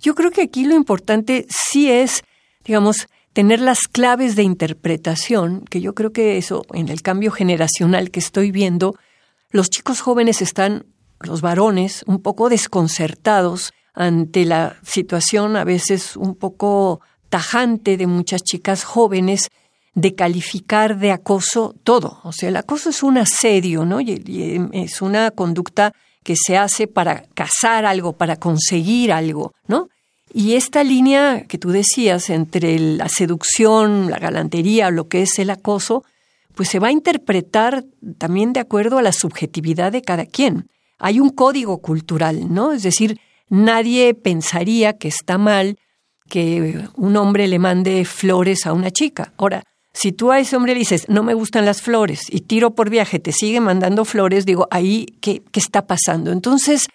Yo 0.00 0.14
creo 0.14 0.30
que 0.30 0.42
aquí 0.42 0.64
lo 0.64 0.74
importante 0.74 1.46
sí 1.48 1.90
es, 1.90 2.24
digamos, 2.64 3.06
tener 3.32 3.60
las 3.60 3.80
claves 3.80 4.36
de 4.36 4.42
interpretación, 4.44 5.64
que 5.68 5.80
yo 5.80 5.94
creo 5.94 6.12
que 6.12 6.38
eso, 6.38 6.64
en 6.72 6.88
el 6.88 7.02
cambio 7.02 7.30
generacional 7.30 8.10
que 8.10 8.20
estoy 8.20 8.50
viendo, 8.50 8.96
los 9.50 9.70
chicos 9.70 10.00
jóvenes 10.00 10.42
están 10.42 10.86
los 11.20 11.40
varones 11.40 12.04
un 12.06 12.20
poco 12.20 12.48
desconcertados 12.48 13.72
ante 13.94 14.44
la 14.44 14.76
situación 14.82 15.56
a 15.56 15.64
veces 15.64 16.16
un 16.16 16.34
poco 16.34 17.00
tajante 17.28 17.96
de 17.96 18.06
muchas 18.06 18.42
chicas 18.42 18.84
jóvenes 18.84 19.50
de 19.94 20.14
calificar 20.14 20.98
de 20.98 21.12
acoso 21.12 21.74
todo. 21.84 22.18
O 22.24 22.32
sea, 22.32 22.48
el 22.48 22.56
acoso 22.56 22.90
es 22.90 23.02
un 23.02 23.18
asedio, 23.18 23.84
¿no? 23.84 24.00
Y, 24.00 24.68
es 24.72 25.00
una 25.00 25.30
conducta 25.30 25.92
que 26.24 26.34
se 26.36 26.56
hace 26.56 26.86
para 26.86 27.24
cazar 27.34 27.84
algo, 27.84 28.14
para 28.14 28.36
conseguir 28.36 29.12
algo, 29.12 29.52
¿no? 29.68 29.88
Y 30.32 30.54
esta 30.54 30.82
línea 30.82 31.44
que 31.46 31.58
tú 31.58 31.70
decías 31.70 32.28
entre 32.30 32.78
la 32.80 33.08
seducción, 33.08 34.10
la 34.10 34.18
galantería, 34.18 34.90
lo 34.90 35.06
que 35.06 35.22
es 35.22 35.38
el 35.38 35.50
acoso, 35.50 36.02
pues 36.56 36.68
se 36.68 36.80
va 36.80 36.88
a 36.88 36.92
interpretar 36.92 37.84
también 38.18 38.52
de 38.52 38.60
acuerdo 38.60 38.98
a 38.98 39.02
la 39.02 39.12
subjetividad 39.12 39.92
de 39.92 40.02
cada 40.02 40.26
quien 40.26 40.66
hay 40.98 41.20
un 41.20 41.30
código 41.30 41.78
cultural, 41.78 42.52
¿no? 42.52 42.72
Es 42.72 42.82
decir, 42.82 43.20
nadie 43.48 44.14
pensaría 44.14 44.96
que 44.98 45.08
está 45.08 45.38
mal 45.38 45.78
que 46.28 46.88
un 46.96 47.16
hombre 47.16 47.48
le 47.48 47.58
mande 47.58 48.04
flores 48.04 48.66
a 48.66 48.72
una 48.72 48.90
chica. 48.90 49.32
Ahora, 49.36 49.62
si 49.92 50.12
tú 50.12 50.32
a 50.32 50.40
ese 50.40 50.56
hombre 50.56 50.72
le 50.72 50.80
dices, 50.80 51.08
no 51.08 51.22
me 51.22 51.34
gustan 51.34 51.64
las 51.64 51.82
flores 51.82 52.26
y 52.28 52.40
tiro 52.40 52.74
por 52.74 52.90
viaje, 52.90 53.18
te 53.18 53.32
sigue 53.32 53.60
mandando 53.60 54.04
flores, 54.04 54.44
digo, 54.44 54.66
ahí, 54.70 55.06
¿qué, 55.20 55.42
qué 55.52 55.60
está 55.60 55.86
pasando? 55.86 56.32
Entonces, 56.32 56.88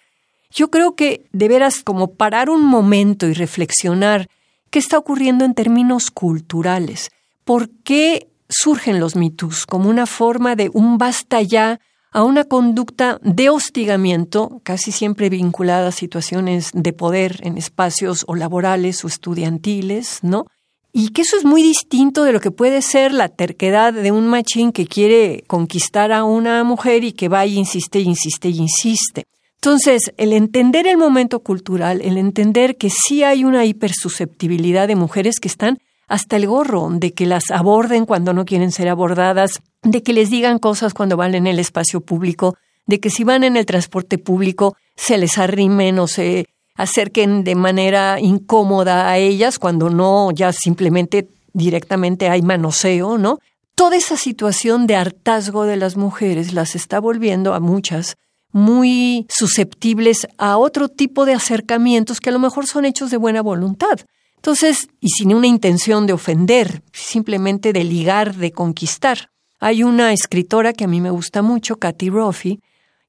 yo 0.50 0.70
creo 0.70 0.96
que 0.96 1.24
deberás 1.32 1.82
como 1.82 2.14
parar 2.14 2.50
un 2.50 2.64
momento 2.64 3.26
y 3.26 3.32
reflexionar 3.32 4.28
qué 4.70 4.78
está 4.78 4.98
ocurriendo 4.98 5.44
en 5.44 5.54
términos 5.54 6.10
culturales. 6.10 7.10
¿Por 7.44 7.70
qué 7.70 8.28
surgen 8.48 9.00
los 9.00 9.16
mitos 9.16 9.64
como 9.64 9.88
una 9.88 10.06
forma 10.06 10.56
de 10.56 10.70
un 10.72 10.98
basta 10.98 11.40
ya 11.40 11.80
a 12.12 12.24
una 12.24 12.44
conducta 12.44 13.18
de 13.22 13.50
hostigamiento, 13.50 14.60
casi 14.64 14.92
siempre 14.92 15.30
vinculada 15.30 15.88
a 15.88 15.92
situaciones 15.92 16.70
de 16.74 16.92
poder 16.92 17.40
en 17.42 17.56
espacios 17.56 18.24
o 18.26 18.34
laborales 18.34 19.04
o 19.04 19.08
estudiantiles, 19.08 20.18
¿no? 20.22 20.46
Y 20.92 21.10
que 21.10 21.22
eso 21.22 21.36
es 21.36 21.44
muy 21.44 21.62
distinto 21.62 22.24
de 22.24 22.32
lo 22.32 22.40
que 22.40 22.50
puede 22.50 22.82
ser 22.82 23.14
la 23.14 23.28
terquedad 23.28 23.92
de 23.92 24.10
un 24.10 24.26
machín 24.26 24.72
que 24.72 24.86
quiere 24.86 25.44
conquistar 25.46 26.10
a 26.10 26.24
una 26.24 26.64
mujer 26.64 27.04
y 27.04 27.12
que 27.12 27.28
va 27.28 27.46
y 27.46 27.58
insiste 27.58 28.00
insiste 28.00 28.48
insiste. 28.48 29.24
Entonces, 29.62 30.10
el 30.16 30.32
entender 30.32 30.86
el 30.86 30.96
momento 30.96 31.40
cultural, 31.40 32.00
el 32.00 32.16
entender 32.16 32.76
que 32.76 32.90
sí 32.90 33.22
hay 33.22 33.44
una 33.44 33.66
hipersusceptibilidad 33.66 34.88
de 34.88 34.96
mujeres 34.96 35.38
que 35.38 35.48
están 35.48 35.78
hasta 36.10 36.36
el 36.36 36.48
gorro, 36.48 36.88
de 36.90 37.14
que 37.14 37.24
las 37.24 37.52
aborden 37.52 38.04
cuando 38.04 38.34
no 38.34 38.44
quieren 38.44 38.72
ser 38.72 38.88
abordadas, 38.88 39.60
de 39.82 40.02
que 40.02 40.12
les 40.12 40.28
digan 40.28 40.58
cosas 40.58 40.92
cuando 40.92 41.16
van 41.16 41.36
en 41.36 41.46
el 41.46 41.60
espacio 41.60 42.00
público, 42.00 42.56
de 42.86 42.98
que 42.98 43.10
si 43.10 43.22
van 43.22 43.44
en 43.44 43.56
el 43.56 43.64
transporte 43.64 44.18
público 44.18 44.76
se 44.96 45.16
les 45.18 45.38
arrimen 45.38 46.00
o 46.00 46.08
se 46.08 46.48
acerquen 46.74 47.44
de 47.44 47.54
manera 47.54 48.18
incómoda 48.20 49.08
a 49.08 49.18
ellas 49.18 49.60
cuando 49.60 49.88
no 49.88 50.32
ya 50.32 50.52
simplemente 50.52 51.28
directamente 51.52 52.28
hay 52.28 52.42
manoseo, 52.42 53.16
¿no? 53.16 53.38
Toda 53.76 53.96
esa 53.96 54.16
situación 54.16 54.88
de 54.88 54.96
hartazgo 54.96 55.62
de 55.62 55.76
las 55.76 55.96
mujeres 55.96 56.52
las 56.52 56.74
está 56.74 56.98
volviendo 56.98 57.54
a 57.54 57.60
muchas 57.60 58.16
muy 58.50 59.26
susceptibles 59.28 60.26
a 60.38 60.58
otro 60.58 60.88
tipo 60.88 61.24
de 61.24 61.34
acercamientos 61.34 62.18
que 62.18 62.30
a 62.30 62.32
lo 62.32 62.40
mejor 62.40 62.66
son 62.66 62.84
hechos 62.84 63.12
de 63.12 63.16
buena 63.16 63.42
voluntad. 63.42 64.00
Entonces, 64.40 64.88
y 65.00 65.10
sin 65.10 65.34
una 65.34 65.48
intención 65.48 66.06
de 66.06 66.14
ofender, 66.14 66.82
simplemente 66.94 67.74
de 67.74 67.84
ligar, 67.84 68.36
de 68.36 68.52
conquistar. 68.52 69.28
Hay 69.58 69.82
una 69.82 70.14
escritora 70.14 70.72
que 70.72 70.84
a 70.84 70.88
mí 70.88 71.02
me 71.02 71.10
gusta 71.10 71.42
mucho, 71.42 71.76
Katy 71.76 72.08
Roffey, 72.08 72.58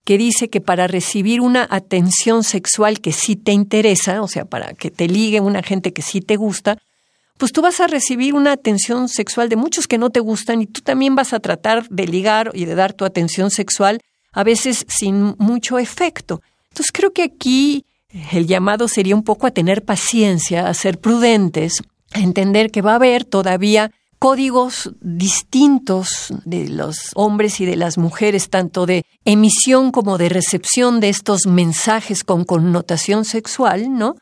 que 0.04 0.18
dice 0.18 0.50
que 0.50 0.60
para 0.60 0.88
recibir 0.88 1.40
una 1.40 1.66
atención 1.70 2.44
sexual 2.44 3.00
que 3.00 3.14
sí 3.14 3.38
te 3.38 3.54
interesa, 3.54 4.22
o 4.22 4.28
sea, 4.28 4.44
para 4.44 4.74
que 4.74 4.92
te 4.92 5.08
ligue 5.08 5.40
una 5.40 5.64
gente 5.64 5.94
que 5.94 6.02
sí 6.02 6.20
te 6.20 6.36
gusta, 6.36 6.78
pues 7.38 7.54
tú 7.54 7.62
vas 7.62 7.80
a 7.80 7.88
recibir 7.88 8.34
una 8.34 8.52
atención 8.52 9.08
sexual 9.08 9.48
de 9.48 9.56
muchos 9.56 9.88
que 9.88 9.98
no 9.98 10.10
te 10.10 10.20
gustan 10.20 10.62
y 10.62 10.68
tú 10.68 10.82
también 10.82 11.16
vas 11.16 11.32
a 11.32 11.40
tratar 11.40 11.88
de 11.88 12.08
ligar 12.08 12.52
y 12.54 12.66
de 12.66 12.76
dar 12.76 12.92
tu 12.92 13.06
atención 13.06 13.52
sexual, 13.52 14.02
a 14.34 14.44
veces 14.44 14.86
sin 14.90 15.36
mucho 15.38 15.80
efecto. 15.80 16.42
Entonces 16.72 16.92
creo 16.92 17.14
que 17.14 17.24
aquí 17.24 17.86
el 18.32 18.48
llamado 18.48 18.88
sería 18.88 19.16
un 19.16 19.24
poco 19.24 19.48
a 19.48 19.52
tener 19.52 19.84
paciencia, 19.84 20.68
a 20.68 20.74
ser 20.74 21.00
prudentes, 21.00 21.82
a 22.14 22.20
entender 22.20 22.72
que 22.72 22.82
va 22.82 22.94
a 22.94 22.96
haber 22.96 23.26
todavía 23.26 23.92
códigos 24.20 24.92
distintos 25.02 26.32
de 26.46 26.70
los 26.70 27.10
hombres 27.16 27.60
y 27.60 27.66
de 27.66 27.76
las 27.76 27.98
mujeres, 27.98 28.50
tanto 28.50 28.86
de 28.86 29.04
emisión 29.26 29.92
como 29.92 30.20
de 30.20 30.30
recepción 30.30 31.00
de 31.00 31.10
estos 31.10 31.48
mensajes 31.48 32.24
con 32.24 32.44
connotación 32.44 33.26
sexual, 33.26 33.98
¿no? 33.98 34.16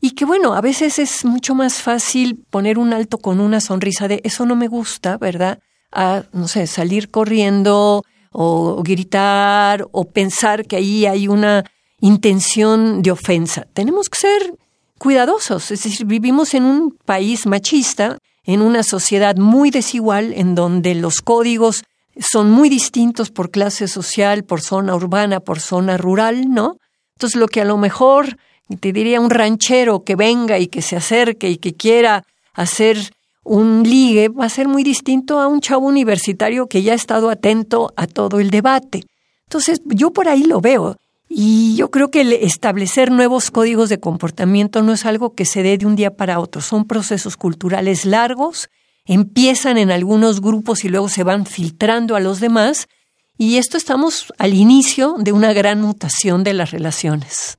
Y 0.00 0.10
que 0.10 0.24
bueno, 0.24 0.54
a 0.54 0.60
veces 0.60 0.98
es 0.98 1.24
mucho 1.24 1.54
más 1.54 1.80
fácil 1.80 2.44
poner 2.50 2.78
un 2.78 2.92
alto 2.92 3.18
con 3.18 3.38
una 3.38 3.60
sonrisa 3.60 4.08
de 4.08 4.20
eso 4.24 4.44
no 4.44 4.56
me 4.56 4.66
gusta, 4.66 5.18
¿verdad? 5.18 5.60
A, 5.92 6.24
no 6.32 6.48
sé, 6.48 6.66
salir 6.66 7.10
corriendo 7.10 8.02
o 8.32 8.82
gritar 8.82 9.86
o 9.92 10.10
pensar 10.10 10.66
que 10.66 10.76
ahí 10.76 11.06
hay 11.06 11.28
una 11.28 11.64
intención 12.00 13.02
de 13.02 13.10
ofensa. 13.10 13.66
Tenemos 13.72 14.08
que 14.08 14.18
ser 14.18 14.54
cuidadosos, 14.98 15.70
es 15.70 15.82
decir, 15.82 16.06
vivimos 16.06 16.54
en 16.54 16.64
un 16.64 16.96
país 17.04 17.46
machista, 17.46 18.18
en 18.44 18.62
una 18.62 18.82
sociedad 18.82 19.36
muy 19.36 19.70
desigual, 19.70 20.32
en 20.34 20.54
donde 20.54 20.94
los 20.94 21.20
códigos 21.20 21.84
son 22.18 22.50
muy 22.50 22.68
distintos 22.68 23.30
por 23.30 23.50
clase 23.50 23.88
social, 23.88 24.44
por 24.44 24.60
zona 24.60 24.94
urbana, 24.94 25.40
por 25.40 25.60
zona 25.60 25.96
rural, 25.96 26.50
¿no? 26.50 26.76
Entonces 27.16 27.38
lo 27.38 27.48
que 27.48 27.60
a 27.60 27.64
lo 27.64 27.76
mejor 27.76 28.36
te 28.80 28.92
diría 28.92 29.20
un 29.20 29.30
ranchero 29.30 30.04
que 30.04 30.16
venga 30.16 30.58
y 30.58 30.68
que 30.68 30.82
se 30.82 30.96
acerque 30.96 31.50
y 31.50 31.56
que 31.58 31.74
quiera 31.74 32.24
hacer 32.54 32.98
un 33.44 33.82
ligue 33.82 34.28
va 34.28 34.46
a 34.46 34.48
ser 34.48 34.68
muy 34.68 34.82
distinto 34.82 35.40
a 35.40 35.46
un 35.46 35.60
chavo 35.60 35.86
universitario 35.86 36.66
que 36.66 36.82
ya 36.82 36.92
ha 36.92 36.96
estado 36.96 37.30
atento 37.30 37.92
a 37.96 38.06
todo 38.06 38.40
el 38.40 38.50
debate. 38.50 39.04
Entonces 39.46 39.80
yo 39.84 40.12
por 40.12 40.28
ahí 40.28 40.44
lo 40.44 40.60
veo. 40.60 40.96
Y 41.36 41.74
yo 41.74 41.90
creo 41.90 42.10
que 42.10 42.20
el 42.20 42.32
establecer 42.32 43.10
nuevos 43.10 43.50
códigos 43.50 43.88
de 43.88 43.98
comportamiento 43.98 44.82
no 44.82 44.92
es 44.92 45.04
algo 45.04 45.34
que 45.34 45.44
se 45.44 45.62
dé 45.62 45.76
de 45.78 45.86
un 45.86 45.96
día 45.96 46.16
para 46.16 46.38
otro, 46.38 46.62
son 46.62 46.84
procesos 46.84 47.36
culturales 47.36 48.04
largos 48.04 48.68
empiezan 49.06 49.76
en 49.78 49.90
algunos 49.90 50.40
grupos 50.40 50.84
y 50.84 50.88
luego 50.88 51.08
se 51.08 51.24
van 51.24 51.46
filtrando 51.46 52.16
a 52.16 52.20
los 52.20 52.40
demás, 52.40 52.88
y 53.36 53.56
esto 53.56 53.76
estamos 53.76 54.32
al 54.38 54.54
inicio 54.54 55.16
de 55.18 55.32
una 55.32 55.52
gran 55.52 55.80
mutación 55.80 56.44
de 56.44 56.54
las 56.54 56.70
relaciones. 56.70 57.58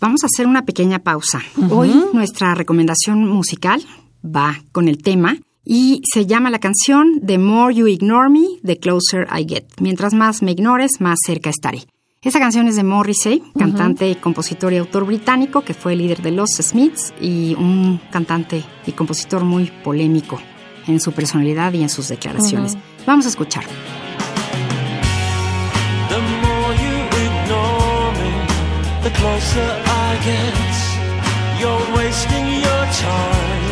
Vamos 0.00 0.22
a 0.22 0.26
hacer 0.26 0.46
una 0.46 0.64
pequeña 0.64 1.00
pausa. 1.00 1.42
Hoy 1.70 1.92
nuestra 2.12 2.54
recomendación 2.54 3.26
musical 3.26 3.82
va 4.24 4.62
con 4.70 4.86
el 4.86 5.02
tema 5.02 5.36
y 5.64 6.02
se 6.12 6.26
llama 6.26 6.50
la 6.50 6.60
canción 6.60 7.20
The 7.26 7.38
More 7.38 7.74
You 7.74 7.86
Ignore 7.88 8.28
Me, 8.28 8.46
The 8.62 8.78
Closer 8.78 9.26
I 9.36 9.44
Get. 9.48 9.64
Mientras 9.80 10.14
más 10.14 10.42
me 10.42 10.52
ignores, 10.52 11.00
más 11.00 11.18
cerca 11.26 11.50
estaré. 11.50 11.86
Esa 12.20 12.40
canción 12.40 12.66
es 12.66 12.74
de 12.74 12.82
Morrissey, 12.82 13.44
cantante, 13.56 14.16
compositor 14.16 14.72
y 14.72 14.76
autor 14.76 15.06
británico 15.06 15.60
que 15.60 15.72
fue 15.72 15.94
líder 15.94 16.20
de 16.20 16.32
los 16.32 16.50
Smiths 16.50 17.14
y 17.20 17.54
un 17.54 18.00
cantante 18.10 18.64
y 18.86 18.90
compositor 18.90 19.44
muy 19.44 19.70
polémico 19.84 20.40
en 20.88 20.98
su 20.98 21.12
personalidad 21.12 21.72
y 21.74 21.82
en 21.82 21.88
sus 21.88 22.08
declaraciones. 22.08 22.74
Uh 22.74 22.78
-huh. 22.78 23.06
Vamos 23.06 23.26
a 23.26 23.28
escuchar. 23.28 23.64
The 26.08 26.18
more 26.42 26.74
you 26.84 26.96
ignore 27.24 28.10
me, 28.18 28.32
the 29.04 29.10
closer 29.10 29.68
I 29.86 30.18
get. 30.26 30.56
You're 31.60 31.86
wasting 31.96 32.46
your 32.66 32.84
time. 32.98 33.64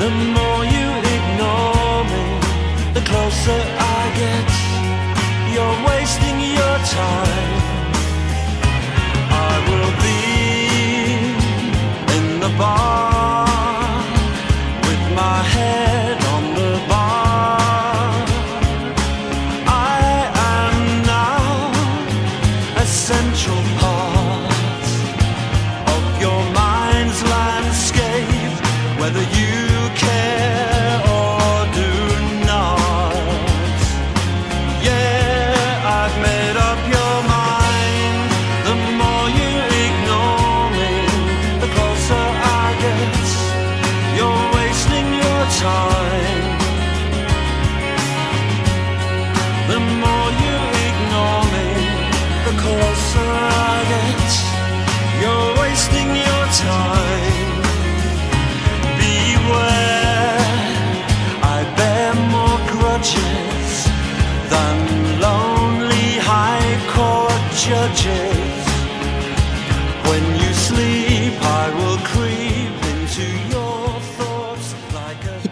The 0.00 0.10
more 0.34 0.62
you 0.66 0.88
ignore 1.16 2.04
me, 2.12 2.24
the 2.94 3.02
closer 3.02 3.60
I 3.78 4.18
get. 4.18 4.65
You're 5.56 5.86
wasting 5.88 6.38
your 6.38 6.78
time. 6.84 7.52
I 9.48 9.52
will 9.66 9.92
be 10.04 10.18
in 12.14 12.40
the 12.40 12.58
bar. 12.58 13.05
Up 36.26 36.65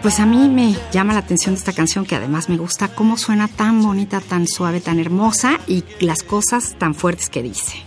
pues 0.05 0.19
a 0.19 0.27
mí 0.27 0.49
me 0.49 0.77
llama 0.91 1.13
la 1.13 1.19
atención 1.21 1.55
esta 1.55 1.73
canción 1.73 2.05
que 2.05 2.13
además 2.13 2.47
me 2.47 2.57
gusta 2.57 2.89
cómo 2.89 3.17
suena 3.17 3.47
tan 3.47 3.81
bonita, 3.81 4.21
tan 4.21 4.47
suave, 4.47 4.79
tan 4.79 4.99
hermosa 4.99 5.59
y 5.65 5.83
las 5.99 6.21
cosas 6.21 6.75
tan 6.77 6.93
fuertes 6.93 7.27
que 7.27 7.41
dice. 7.41 7.77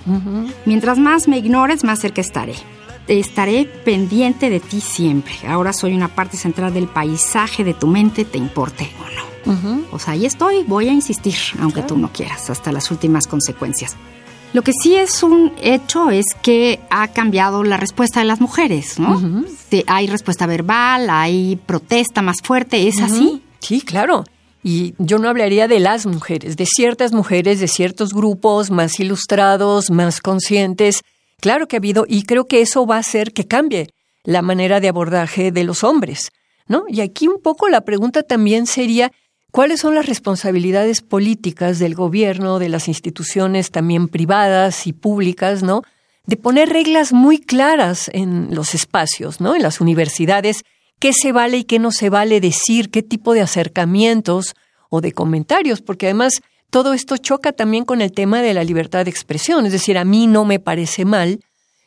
Mientras 0.64 0.98
más 0.98 1.28
me 1.28 1.38
ignores, 1.38 1.85
más 1.85 2.00
cerca 2.00 2.20
estaré. 2.20 2.57
Estaré 3.07 3.66
pendiente 3.66 4.50
de 4.50 4.59
ti 4.59 4.81
siempre. 4.81 5.35
Ahora 5.46 5.72
soy 5.72 5.94
una 5.94 6.09
parte 6.09 6.37
central 6.37 6.74
del 6.74 6.88
paisaje 6.88 7.62
de 7.62 7.74
tu 7.74 7.87
mente, 7.87 8.24
te 8.24 8.38
importe 8.38 8.90
o 9.00 9.52
no. 9.54 9.85
O 9.92 10.00
sea, 10.00 10.14
ahí 10.14 10.26
estoy, 10.26 10.64
voy 10.64 10.88
a 10.88 10.92
insistir, 10.92 11.37
aunque 11.61 11.85
tú 11.85 11.96
no 11.96 12.12
quieras, 12.12 12.50
hasta 12.50 12.72
las 12.72 12.90
últimas 12.90 13.28
consecuencias. 13.28 13.94
Lo 14.54 14.62
que 14.62 14.72
sí 14.72 14.96
es 14.96 15.22
un 15.22 15.52
hecho 15.62 16.11
es 16.11 16.24
que 16.42 16.80
ha 16.90 17.08
cambiado 17.08 17.64
la 17.64 17.76
respuesta 17.76 18.20
de 18.20 18.26
las 18.26 18.40
mujeres, 18.40 18.98
¿no? 18.98 19.44
Hay 19.87 20.06
respuesta 20.06 20.46
verbal, 20.46 21.11
hay 21.11 21.56
protesta 21.66 22.22
más 22.22 22.38
fuerte, 22.42 22.88
¿es 22.88 23.00
así? 23.00 23.42
Sí, 23.61 23.82
claro. 23.82 24.24
Y 24.64 24.94
yo 24.98 25.18
no 25.18 25.28
hablaría 25.28 25.68
de 25.68 25.78
las 25.78 26.06
mujeres, 26.06 26.56
de 26.56 26.66
ciertas 26.66 27.12
mujeres, 27.12 27.61
de 27.61 27.68
ciertos 27.68 28.12
grupos 28.12 28.70
más 28.70 28.98
ilustrados, 28.98 29.90
más 29.90 30.20
conscientes. 30.20 31.02
Claro 31.40 31.68
que 31.68 31.76
ha 31.76 31.78
habido, 31.78 32.04
y 32.08 32.24
creo 32.24 32.46
que 32.46 32.61
eso 32.61 32.87
va 32.87 32.96
a 32.96 33.00
hacer 33.00 33.32
que 33.32 33.46
cambie 33.46 33.90
la 34.24 34.42
manera 34.42 34.80
de 34.80 34.88
abordaje 34.88 35.52
de 35.52 35.64
los 35.64 35.84
hombres, 35.84 36.30
¿no? 36.66 36.84
Y 36.88 37.00
aquí 37.02 37.28
un 37.28 37.40
poco 37.40 37.68
la 37.68 37.82
pregunta 37.82 38.22
también 38.22 38.66
sería, 38.66 39.12
¿cuáles 39.59 39.81
son 39.81 39.97
las 39.97 40.07
responsabilidades 40.07 41.01
políticas 41.01 41.81
del 41.81 41.97
gobierno, 41.97 42.61
de 42.61 42.68
las 42.68 42.87
instituciones 42.87 43.73
también 43.73 44.07
privadas 44.07 44.87
y 44.87 44.92
públicas, 44.92 45.64
¿no? 45.64 45.83
De 46.27 46.37
poner 46.37 46.68
reglas 46.68 47.12
muy 47.12 47.40
claras 47.40 48.09
en 48.14 48.55
los 48.55 48.77
espacios, 48.77 49.40
¿no? 49.40 49.57
En 49.57 49.62
las 49.62 49.81
universidades, 49.81 50.62
qué 51.01 51.12
se 51.12 51.33
vale 51.33 51.57
y 51.57 51.64
qué 51.64 51.81
no 51.81 51.90
se 51.90 52.09
vale 52.09 52.40
decir, 52.40 52.88
qué 52.88 53.03
tipo 53.03 53.35
de 53.35 53.40
acercamientos 53.40 54.55
o 54.90 55.01
de 55.01 55.11
comentarios, 55.11 55.83
porque 55.83 56.07
además 56.07 56.35
todo 56.71 56.92
esto 56.92 57.16
choca 57.16 57.51
también 57.51 57.85
con 57.85 58.01
el 58.01 58.12
tema 58.12 58.42
de 58.42 58.55
la 58.55 58.62
libertad 58.62 59.07
de 59.07 59.11
expresión. 59.11 59.66
Es 59.66 59.73
decir, 59.73 59.99
a 59.99 60.05
mí 60.05 60.29
no 60.29 60.44
me 60.44 60.61
parece 60.61 61.05
mal 61.05 61.40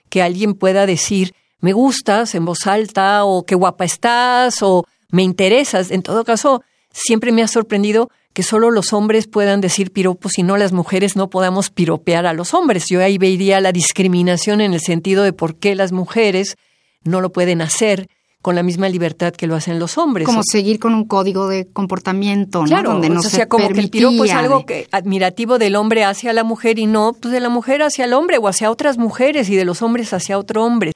que 0.09 0.21
alguien 0.21 0.55
pueda 0.55 0.85
decir, 0.85 1.33
me 1.61 1.71
gustas 1.71 2.35
en 2.35 2.43
voz 2.43 2.67
alta, 2.67 3.23
o 3.23 3.45
qué 3.45 3.55
guapa 3.55 3.85
estás, 3.85 4.61
o 4.61 4.83
me 5.09 5.23
interesas. 5.23 5.89
En 5.89 6.01
todo 6.01 6.25
caso, 6.25 6.63
siempre 6.91 7.31
me 7.31 7.43
ha 7.43 7.47
sorprendido 7.47 8.09
que 8.33 8.43
solo 8.43 8.71
los 8.71 8.93
hombres 8.93 9.27
puedan 9.27 9.61
decir 9.61 9.91
piropos 9.91 10.37
y 10.37 10.43
no 10.43 10.57
las 10.57 10.71
mujeres 10.71 11.15
no 11.15 11.29
podamos 11.29 11.69
piropear 11.69 12.25
a 12.25 12.33
los 12.33 12.53
hombres. 12.53 12.85
Yo 12.89 13.03
ahí 13.03 13.17
vería 13.17 13.59
la 13.59 13.71
discriminación 13.71 14.61
en 14.61 14.73
el 14.73 14.79
sentido 14.79 15.23
de 15.23 15.33
por 15.33 15.55
qué 15.55 15.75
las 15.75 15.91
mujeres 15.91 16.55
no 17.03 17.19
lo 17.19 17.31
pueden 17.31 17.61
hacer 17.61 18.07
con 18.41 18.55
la 18.55 18.63
misma 18.63 18.89
libertad 18.89 19.33
que 19.33 19.47
lo 19.47 19.55
hacen 19.55 19.79
los 19.79 19.97
hombres. 19.97 20.25
Como 20.25 20.41
seguir 20.43 20.79
con 20.79 20.95
un 20.95 21.05
código 21.05 21.47
de 21.47 21.67
comportamiento, 21.67 22.61
¿no? 22.61 22.67
Claro, 22.67 22.93
Donde 22.93 23.09
no 23.09 23.19
o 23.19 23.23
se 23.23 23.29
sea, 23.29 23.47
como 23.47 23.67
que 23.69 23.79
el 23.79 23.89
piropo 23.89 24.25
es 24.25 24.31
algo 24.31 24.65
que, 24.65 24.87
admirativo 24.91 25.59
del 25.59 25.75
hombre 25.75 26.03
hacia 26.03 26.33
la 26.33 26.43
mujer 26.43 26.79
y 26.79 26.87
no 26.87 27.13
pues 27.13 27.31
de 27.31 27.39
la 27.39 27.49
mujer 27.49 27.83
hacia 27.83 28.05
el 28.05 28.13
hombre 28.13 28.37
o 28.39 28.47
hacia 28.47 28.71
otras 28.71 28.97
mujeres 28.97 29.49
y 29.49 29.55
de 29.55 29.65
los 29.65 29.81
hombres 29.81 30.11
hacia 30.13 30.39
otro 30.39 30.65
hombre. 30.65 30.93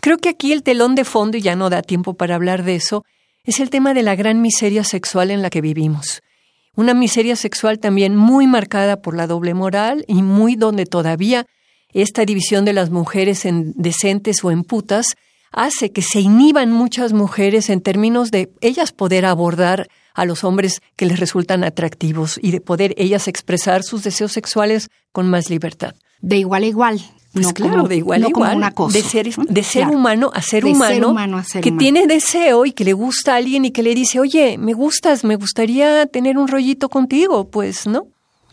Creo 0.00 0.18
que 0.18 0.28
aquí 0.28 0.52
el 0.52 0.62
telón 0.62 0.94
de 0.94 1.04
fondo, 1.04 1.36
y 1.36 1.42
ya 1.42 1.56
no 1.56 1.68
da 1.68 1.82
tiempo 1.82 2.14
para 2.14 2.34
hablar 2.34 2.62
de 2.62 2.76
eso, 2.76 3.04
es 3.46 3.60
el 3.60 3.70
tema 3.70 3.94
de 3.94 4.02
la 4.02 4.16
gran 4.16 4.42
miseria 4.42 4.84
sexual 4.84 5.30
en 5.30 5.40
la 5.40 5.50
que 5.50 5.60
vivimos. 5.60 6.22
Una 6.74 6.92
miseria 6.92 7.36
sexual 7.36 7.78
también 7.78 8.14
muy 8.14 8.46
marcada 8.46 9.00
por 9.00 9.16
la 9.16 9.26
doble 9.26 9.54
moral 9.54 10.04
y 10.08 10.22
muy 10.22 10.56
donde 10.56 10.84
todavía 10.84 11.46
esta 11.94 12.24
división 12.26 12.64
de 12.66 12.74
las 12.74 12.90
mujeres 12.90 13.46
en 13.46 13.72
decentes 13.76 14.44
o 14.44 14.50
en 14.50 14.64
putas 14.64 15.14
hace 15.52 15.90
que 15.90 16.02
se 16.02 16.20
inhiban 16.20 16.70
muchas 16.70 17.14
mujeres 17.14 17.70
en 17.70 17.80
términos 17.80 18.30
de 18.30 18.50
ellas 18.60 18.92
poder 18.92 19.24
abordar 19.24 19.88
a 20.12 20.24
los 20.26 20.44
hombres 20.44 20.82
que 20.96 21.06
les 21.06 21.20
resultan 21.20 21.64
atractivos 21.64 22.38
y 22.42 22.50
de 22.50 22.60
poder 22.60 22.94
ellas 22.98 23.28
expresar 23.28 23.82
sus 23.82 24.02
deseos 24.02 24.32
sexuales 24.32 24.90
con 25.12 25.30
más 25.30 25.48
libertad. 25.48 25.94
De 26.20 26.36
igual 26.36 26.64
a 26.64 26.66
igual. 26.66 27.00
Pues 27.36 27.46
no 27.48 27.54
claro, 27.54 27.72
como, 27.76 27.88
de 27.88 27.96
igual 27.96 28.20
no 28.22 28.28
a 28.28 28.30
como 28.30 28.46
igual. 28.52 28.92
de 28.92 29.02
ser, 29.02 29.34
de 29.34 29.62
ser 29.62 29.82
Claro. 29.84 29.96
humano 29.98 30.30
a 30.34 30.42
ser 30.42 30.64
De 30.64 30.70
humano, 30.72 30.94
ser 30.94 31.04
humano 31.06 31.36
a 31.38 31.44
ser 31.44 31.62
que 31.62 31.68
humano. 31.70 31.78
tiene 31.78 32.06
deseo 32.06 32.66
y 32.66 32.72
que 32.72 32.84
le 32.84 32.92
gusta 32.92 33.34
a 33.34 33.36
alguien 33.36 33.64
y 33.64 33.70
que 33.70 33.82
le 33.82 33.94
dice, 33.94 34.18
oye, 34.20 34.58
me 34.58 34.72
gustas, 34.72 35.22
me 35.24 35.36
gustaría 35.36 36.06
tener 36.06 36.38
un 36.38 36.48
rollito 36.48 36.88
contigo, 36.88 37.48
pues, 37.50 37.86
¿no? 37.86 38.06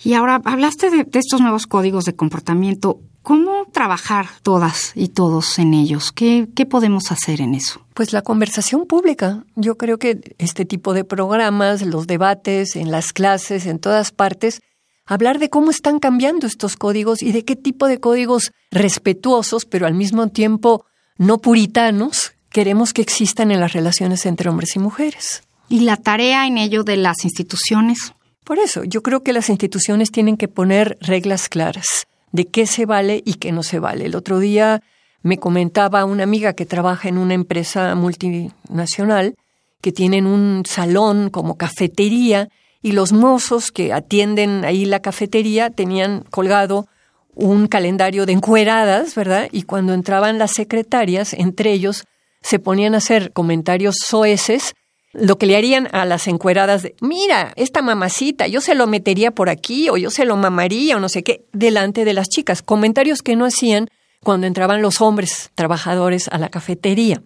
Y 0.03 0.13
ahora 0.13 0.41
hablaste 0.43 0.89
de, 0.89 1.03
de 1.05 1.19
estos 1.19 1.39
nuevos 1.39 1.65
códigos 1.65 2.03
de 2.05 2.13
comportamiento. 2.13 2.99
¿Cómo 3.21 3.65
trabajar 3.71 4.27
todas 4.41 4.91
y 4.95 5.07
todos 5.07 5.57
en 5.57 5.73
ellos? 5.73 6.11
¿Qué, 6.11 6.49
qué 6.55 6.65
podemos 6.65 7.09
hacer 7.09 7.39
en 7.39 7.55
eso? 7.55 7.79
Pues 7.93 8.11
la 8.11 8.21
conversación 8.21 8.85
pública. 8.85 9.45
Yo 9.55 9.77
creo 9.77 9.97
que 9.97 10.35
este 10.39 10.65
tipo 10.65 10.93
de 10.93 11.05
programas, 11.05 11.83
los 11.83 12.05
debates, 12.05 12.75
en 12.75 12.91
las 12.91 13.13
clases, 13.13 13.65
en 13.65 13.79
todas 13.79 14.11
partes, 14.11 14.61
hablar 15.05 15.39
de 15.39 15.49
cómo 15.49 15.71
están 15.71 15.99
cambiando 15.99 16.47
estos 16.47 16.77
códigos 16.77 17.21
y 17.21 17.31
de 17.31 17.43
qué 17.45 17.55
tipo 17.55 17.87
de 17.87 17.99
códigos 17.99 18.51
respetuosos, 18.71 19.65
pero 19.65 19.87
al 19.87 19.93
mismo 19.93 20.27
tiempo 20.29 20.85
no 21.17 21.39
puritanos, 21.39 22.33
queremos 22.49 22.93
que 22.93 23.01
existan 23.01 23.51
en 23.51 23.59
las 23.59 23.73
relaciones 23.73 24.25
entre 24.25 24.49
hombres 24.49 24.75
y 24.75 24.79
mujeres. 24.79 25.43
Y 25.69 25.81
la 25.81 25.97
tarea 25.97 26.47
en 26.47 26.57
ello 26.57 26.83
de 26.83 26.97
las 26.97 27.23
instituciones. 27.23 28.13
Por 28.43 28.59
eso, 28.59 28.83
yo 28.83 29.01
creo 29.01 29.23
que 29.23 29.33
las 29.33 29.49
instituciones 29.49 30.11
tienen 30.11 30.37
que 30.37 30.47
poner 30.47 30.97
reglas 31.01 31.49
claras 31.49 32.07
de 32.31 32.47
qué 32.47 32.65
se 32.67 32.85
vale 32.85 33.21
y 33.25 33.35
qué 33.35 33.51
no 33.51 33.63
se 33.63 33.79
vale. 33.79 34.05
El 34.05 34.15
otro 34.15 34.39
día 34.39 34.81
me 35.21 35.37
comentaba 35.37 36.03
una 36.05 36.23
amiga 36.23 36.53
que 36.53 36.65
trabaja 36.65 37.07
en 37.07 37.17
una 37.17 37.33
empresa 37.33 37.95
multinacional 37.95 39.35
que 39.81 39.91
tienen 39.91 40.27
un 40.27 40.63
salón 40.65 41.29
como 41.29 41.57
cafetería 41.57 42.49
y 42.83 42.91
los 42.91 43.13
mozos 43.13 43.71
que 43.71 43.93
atienden 43.93 44.65
ahí 44.65 44.85
la 44.85 45.01
cafetería 45.01 45.71
tenían 45.71 46.23
colgado 46.29 46.87
un 47.33 47.67
calendario 47.67 48.27
de 48.27 48.33
encueradas, 48.33 49.15
¿verdad? 49.15 49.47
Y 49.51 49.63
cuando 49.63 49.93
entraban 49.93 50.37
las 50.37 50.51
secretarias, 50.51 51.33
entre 51.33 51.71
ellos, 51.71 52.03
se 52.41 52.59
ponían 52.59 52.93
a 52.93 52.97
hacer 52.97 53.31
comentarios 53.31 53.95
soeces 54.05 54.75
lo 55.13 55.37
que 55.37 55.45
le 55.45 55.55
harían 55.55 55.87
a 55.91 56.05
las 56.05 56.27
encueradas 56.27 56.81
de, 56.81 56.95
mira, 56.99 57.53
esta 57.55 57.81
mamacita, 57.81 58.47
yo 58.47 58.61
se 58.61 58.75
lo 58.75 58.87
metería 58.87 59.31
por 59.31 59.49
aquí 59.49 59.89
o 59.89 59.97
yo 59.97 60.09
se 60.09 60.25
lo 60.25 60.35
mamaría 60.35 60.97
o 60.97 60.99
no 60.99 61.07
sé 61.07 61.23
qué, 61.23 61.45
delante 61.53 62.03
de 62.03 62.13
las 62.13 62.29
chicas. 62.29 62.63
Comentarios 62.63 63.21
que 63.21 63.35
no 63.35 63.45
hacían 63.45 63.89
cuando 64.23 64.47
entraban 64.47 64.81
los 64.81 65.01
hombres 65.01 65.51
trabajadores 65.55 66.27
a 66.29 66.39
la 66.39 66.49
cafetería. 66.49 67.21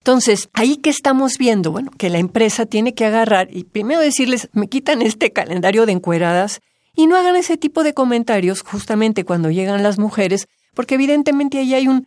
Entonces, 0.00 0.48
ahí 0.54 0.76
que 0.76 0.88
estamos 0.88 1.36
viendo, 1.36 1.70
bueno, 1.72 1.90
que 1.96 2.08
la 2.08 2.18
empresa 2.18 2.64
tiene 2.64 2.94
que 2.94 3.04
agarrar 3.04 3.48
y 3.54 3.64
primero 3.64 4.00
decirles, 4.00 4.48
me 4.52 4.66
quitan 4.66 5.02
este 5.02 5.30
calendario 5.30 5.84
de 5.84 5.92
encueradas 5.92 6.60
y 6.96 7.06
no 7.06 7.16
hagan 7.16 7.36
ese 7.36 7.58
tipo 7.58 7.82
de 7.82 7.92
comentarios 7.92 8.62
justamente 8.62 9.24
cuando 9.24 9.50
llegan 9.50 9.82
las 9.82 9.98
mujeres, 9.98 10.48
porque 10.74 10.94
evidentemente 10.94 11.58
ahí 11.58 11.74
hay 11.74 11.86
un, 11.86 12.06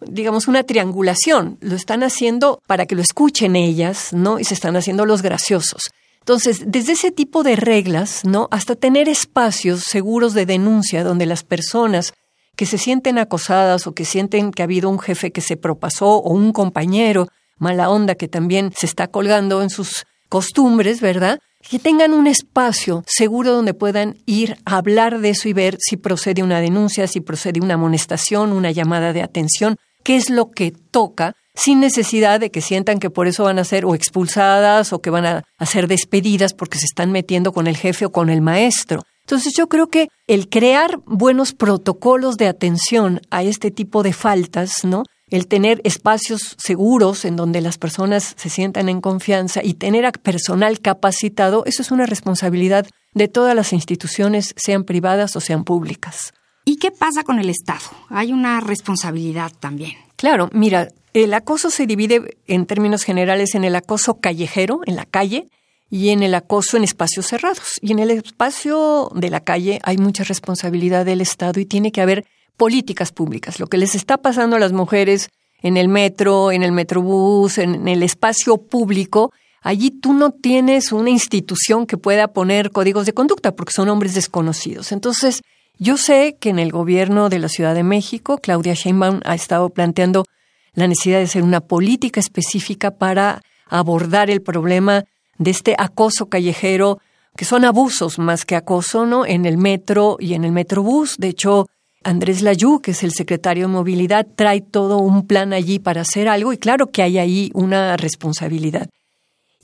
digamos, 0.00 0.46
una 0.46 0.62
triangulación. 0.62 1.58
Lo 1.60 1.74
están 1.74 2.04
haciendo 2.04 2.62
para 2.68 2.86
que 2.86 2.94
lo 2.94 3.02
escuchen 3.02 3.56
ellas, 3.56 4.12
¿no? 4.12 4.38
Y 4.38 4.44
se 4.44 4.54
están 4.54 4.76
haciendo 4.76 5.04
los 5.04 5.22
graciosos. 5.22 5.90
Entonces, 6.20 6.62
desde 6.66 6.92
ese 6.92 7.10
tipo 7.10 7.42
de 7.42 7.56
reglas, 7.56 8.24
¿no? 8.24 8.46
Hasta 8.52 8.76
tener 8.76 9.08
espacios 9.08 9.82
seguros 9.82 10.34
de 10.34 10.46
denuncia 10.46 11.02
donde 11.02 11.26
las 11.26 11.42
personas 11.42 12.14
que 12.56 12.66
se 12.66 12.78
sienten 12.78 13.18
acosadas 13.18 13.86
o 13.86 13.92
que 13.92 14.04
sienten 14.04 14.52
que 14.52 14.62
ha 14.62 14.64
habido 14.64 14.88
un 14.90 14.98
jefe 14.98 15.32
que 15.32 15.40
se 15.40 15.56
propasó 15.56 16.16
o 16.18 16.32
un 16.32 16.52
compañero 16.52 17.28
mala 17.58 17.90
onda 17.90 18.16
que 18.16 18.28
también 18.28 18.72
se 18.76 18.86
está 18.86 19.06
colgando 19.06 19.62
en 19.62 19.70
sus 19.70 20.04
costumbres, 20.28 21.00
¿verdad? 21.00 21.38
Que 21.68 21.78
tengan 21.78 22.12
un 22.12 22.26
espacio 22.26 23.04
seguro 23.06 23.52
donde 23.52 23.72
puedan 23.72 24.16
ir 24.26 24.58
a 24.64 24.78
hablar 24.78 25.20
de 25.20 25.30
eso 25.30 25.48
y 25.48 25.52
ver 25.52 25.76
si 25.78 25.96
procede 25.96 26.42
una 26.42 26.60
denuncia, 26.60 27.06
si 27.06 27.20
procede 27.20 27.60
una 27.60 27.74
amonestación, 27.74 28.52
una 28.52 28.72
llamada 28.72 29.12
de 29.12 29.22
atención, 29.22 29.76
qué 30.02 30.16
es 30.16 30.28
lo 30.28 30.50
que 30.50 30.72
toca, 30.72 31.36
sin 31.54 31.80
necesidad 31.80 32.40
de 32.40 32.50
que 32.50 32.60
sientan 32.60 32.98
que 32.98 33.10
por 33.10 33.28
eso 33.28 33.44
van 33.44 33.58
a 33.58 33.64
ser 33.64 33.84
o 33.84 33.94
expulsadas 33.94 34.92
o 34.92 35.00
que 35.00 35.10
van 35.10 35.26
a, 35.26 35.44
ser 35.64 35.86
despedidas 35.86 36.54
porque 36.54 36.78
se 36.78 36.86
están 36.86 37.12
metiendo 37.12 37.52
con 37.52 37.66
el 37.66 37.76
jefe 37.76 38.06
o 38.06 38.12
con 38.12 38.30
el 38.30 38.40
maestro. 38.40 39.02
Entonces 39.32 39.54
yo 39.56 39.66
creo 39.66 39.86
que 39.86 40.08
el 40.26 40.50
crear 40.50 41.00
buenos 41.06 41.54
protocolos 41.54 42.36
de 42.36 42.48
atención 42.48 43.22
a 43.30 43.42
este 43.42 43.70
tipo 43.70 44.02
de 44.02 44.12
faltas, 44.12 44.84
¿no? 44.84 45.04
El 45.30 45.46
tener 45.46 45.80
espacios 45.84 46.54
seguros 46.58 47.24
en 47.24 47.36
donde 47.36 47.62
las 47.62 47.78
personas 47.78 48.34
se 48.36 48.50
sientan 48.50 48.90
en 48.90 49.00
confianza 49.00 49.62
y 49.64 49.72
tener 49.72 50.04
a 50.04 50.12
personal 50.12 50.80
capacitado, 50.80 51.62
eso 51.64 51.80
es 51.80 51.90
una 51.90 52.04
responsabilidad 52.04 52.86
de 53.14 53.26
todas 53.26 53.56
las 53.56 53.72
instituciones, 53.72 54.52
sean 54.58 54.84
privadas 54.84 55.34
o 55.34 55.40
sean 55.40 55.64
públicas. 55.64 56.34
¿Y 56.66 56.76
qué 56.76 56.90
pasa 56.90 57.24
con 57.24 57.38
el 57.38 57.48
Estado? 57.48 57.86
Hay 58.10 58.34
una 58.34 58.60
responsabilidad 58.60 59.50
también. 59.60 59.92
Claro, 60.16 60.50
mira, 60.52 60.88
el 61.14 61.32
acoso 61.32 61.70
se 61.70 61.86
divide 61.86 62.36
en 62.46 62.66
términos 62.66 63.02
generales 63.02 63.54
en 63.54 63.64
el 63.64 63.76
acoso 63.76 64.20
callejero, 64.20 64.80
en 64.84 64.96
la 64.96 65.06
calle, 65.06 65.48
y 65.92 66.08
en 66.08 66.22
el 66.22 66.34
acoso 66.34 66.78
en 66.78 66.84
espacios 66.84 67.26
cerrados. 67.26 67.78
Y 67.82 67.92
en 67.92 67.98
el 67.98 68.10
espacio 68.10 69.10
de 69.14 69.28
la 69.28 69.40
calle 69.40 69.78
hay 69.82 69.98
mucha 69.98 70.24
responsabilidad 70.24 71.04
del 71.04 71.20
Estado 71.20 71.60
y 71.60 71.66
tiene 71.66 71.92
que 71.92 72.00
haber 72.00 72.24
políticas 72.56 73.12
públicas. 73.12 73.60
Lo 73.60 73.66
que 73.66 73.76
les 73.76 73.94
está 73.94 74.16
pasando 74.16 74.56
a 74.56 74.58
las 74.58 74.72
mujeres 74.72 75.28
en 75.60 75.76
el 75.76 75.88
metro, 75.88 76.50
en 76.50 76.62
el 76.62 76.72
metrobús, 76.72 77.58
en 77.58 77.86
el 77.88 78.02
espacio 78.02 78.56
público, 78.56 79.34
allí 79.60 79.90
tú 79.90 80.14
no 80.14 80.30
tienes 80.30 80.92
una 80.92 81.10
institución 81.10 81.86
que 81.86 81.98
pueda 81.98 82.28
poner 82.28 82.70
códigos 82.70 83.04
de 83.04 83.12
conducta 83.12 83.54
porque 83.54 83.74
son 83.74 83.90
hombres 83.90 84.14
desconocidos. 84.14 84.92
Entonces, 84.92 85.42
yo 85.76 85.98
sé 85.98 86.38
que 86.40 86.48
en 86.48 86.58
el 86.58 86.72
gobierno 86.72 87.28
de 87.28 87.38
la 87.38 87.50
Ciudad 87.50 87.74
de 87.74 87.82
México, 87.82 88.38
Claudia 88.38 88.72
Sheinbaum 88.72 89.20
ha 89.24 89.34
estado 89.34 89.68
planteando 89.68 90.24
la 90.72 90.88
necesidad 90.88 91.18
de 91.18 91.24
hacer 91.24 91.42
una 91.42 91.60
política 91.60 92.18
específica 92.18 92.92
para 92.92 93.42
abordar 93.66 94.30
el 94.30 94.40
problema 94.40 95.04
de 95.42 95.50
este 95.50 95.74
acoso 95.78 96.26
callejero, 96.26 96.98
que 97.36 97.44
son 97.44 97.64
abusos 97.64 98.18
más 98.18 98.44
que 98.44 98.56
acoso, 98.56 99.06
¿no? 99.06 99.24
En 99.26 99.46
el 99.46 99.58
metro 99.58 100.16
y 100.18 100.34
en 100.34 100.44
el 100.44 100.52
metrobús. 100.52 101.16
De 101.18 101.28
hecho, 101.28 101.68
Andrés 102.04 102.42
Layú, 102.42 102.80
que 102.80 102.92
es 102.92 103.02
el 103.02 103.12
secretario 103.12 103.66
de 103.66 103.72
Movilidad, 103.72 104.26
trae 104.34 104.60
todo 104.60 104.98
un 104.98 105.26
plan 105.26 105.52
allí 105.52 105.78
para 105.78 106.02
hacer 106.02 106.28
algo 106.28 106.52
y 106.52 106.58
claro 106.58 106.88
que 106.88 107.02
hay 107.02 107.18
ahí 107.18 107.50
una 107.54 107.96
responsabilidad. 107.96 108.88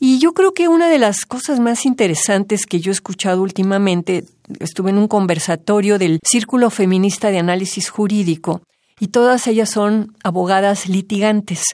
Y 0.01 0.21
yo 0.21 0.33
creo 0.33 0.53
que 0.53 0.69
una 0.69 0.89
de 0.89 0.99
las 0.99 1.27
cosas 1.27 1.59
más 1.59 1.85
interesantes 1.85 2.67
que 2.67 2.79
yo 2.79 2.93
he 2.93 2.95
escuchado 2.95 3.43
últimamente, 3.43 4.25
estuve 4.61 4.91
en 4.91 4.99
un 4.99 5.09
conversatorio 5.09 5.99
del 5.99 6.21
Círculo 6.25 6.71
Feminista 6.71 7.31
de 7.31 7.39
Análisis 7.39 7.91
Jurídico 7.91 8.63
y 9.01 9.09
todas 9.09 9.47
ellas 9.49 9.71
son 9.71 10.15
abogadas 10.23 10.89
litigantes. 10.89 11.65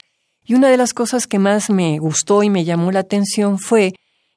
Y 0.46 0.54
una 0.54 0.68
de 0.68 0.76
las 0.76 0.92
cosas 0.92 1.26
que 1.26 1.38
más 1.38 1.70
me 1.70 1.98
gustó 1.98 2.42
y 2.42 2.50
me 2.50 2.64
llamó 2.64 2.92
la 2.92 3.00
atención 3.00 3.58
fue 3.58 3.94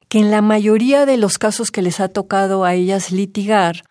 que 0.08 0.18
en 0.18 0.30
la 0.30 0.42
mayoría 0.42 1.06
de 1.06 1.18
los 1.18 1.38
casos 1.38 1.70
que 1.70 1.82
les 1.82 2.00
ha 2.00 2.08
tocado 2.08 2.64
a 2.64 2.74
ellas 2.74 3.12
litigar, 3.12 3.84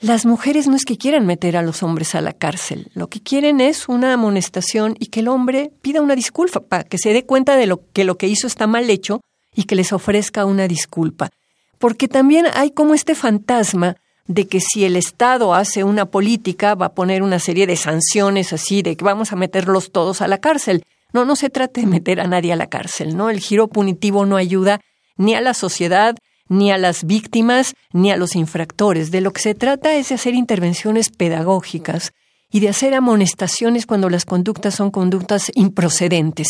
las 0.00 0.26
mujeres 0.26 0.68
no 0.68 0.76
es 0.76 0.84
que 0.84 0.98
quieran 0.98 1.24
meter 1.24 1.56
a 1.56 1.62
los 1.62 1.82
hombres 1.82 2.14
a 2.14 2.20
la 2.20 2.34
cárcel, 2.34 2.90
lo 2.92 3.08
que 3.08 3.22
quieren 3.22 3.62
es 3.62 3.88
una 3.88 4.12
amonestación 4.12 4.94
y 5.00 5.06
que 5.06 5.20
el 5.20 5.28
hombre 5.28 5.72
pida 5.80 6.02
una 6.02 6.14
disculpa 6.14 6.60
para 6.60 6.84
que 6.84 6.98
se 6.98 7.14
dé 7.14 7.24
cuenta 7.24 7.56
de 7.56 7.66
lo 7.66 7.80
que 7.94 8.04
lo 8.04 8.18
que 8.18 8.28
hizo 8.28 8.46
está 8.46 8.66
mal 8.66 8.90
hecho 8.90 9.22
y 9.54 9.64
que 9.64 9.74
les 9.74 9.94
ofrezca 9.94 10.44
una 10.44 10.68
disculpa. 10.68 11.30
Porque 11.78 12.08
también 12.08 12.46
hay 12.52 12.72
como 12.72 12.92
este 12.92 13.14
fantasma 13.14 13.96
de 14.26 14.46
que 14.46 14.60
si 14.60 14.84
el 14.84 14.96
Estado 14.96 15.54
hace 15.54 15.82
una 15.82 16.04
política 16.06 16.74
va 16.74 16.86
a 16.86 16.94
poner 16.94 17.22
una 17.22 17.38
serie 17.38 17.66
de 17.66 17.76
sanciones 17.76 18.52
así 18.52 18.82
de 18.82 18.96
que 18.96 19.04
vamos 19.04 19.32
a 19.32 19.36
meterlos 19.36 19.92
todos 19.92 20.20
a 20.20 20.28
la 20.28 20.38
cárcel. 20.38 20.84
No, 21.16 21.24
no 21.24 21.34
se 21.34 21.48
trata 21.48 21.80
de 21.80 21.86
meter 21.86 22.20
a 22.20 22.26
nadie 22.26 22.52
a 22.52 22.56
la 22.56 22.66
cárcel, 22.66 23.16
¿no? 23.16 23.30
El 23.30 23.40
giro 23.40 23.68
punitivo 23.68 24.26
no 24.26 24.36
ayuda 24.36 24.82
ni 25.16 25.34
a 25.34 25.40
la 25.40 25.54
sociedad, 25.54 26.14
ni 26.50 26.70
a 26.70 26.76
las 26.76 27.04
víctimas, 27.04 27.72
ni 27.94 28.10
a 28.10 28.18
los 28.18 28.36
infractores. 28.36 29.10
De 29.10 29.22
lo 29.22 29.32
que 29.32 29.40
se 29.40 29.54
trata 29.54 29.94
es 29.94 30.10
de 30.10 30.16
hacer 30.16 30.34
intervenciones 30.34 31.08
pedagógicas 31.08 32.12
y 32.52 32.60
de 32.60 32.68
hacer 32.68 32.92
amonestaciones 32.92 33.86
cuando 33.86 34.10
las 34.10 34.26
conductas 34.26 34.74
son 34.74 34.90
conductas 34.90 35.50
improcedentes. 35.54 36.48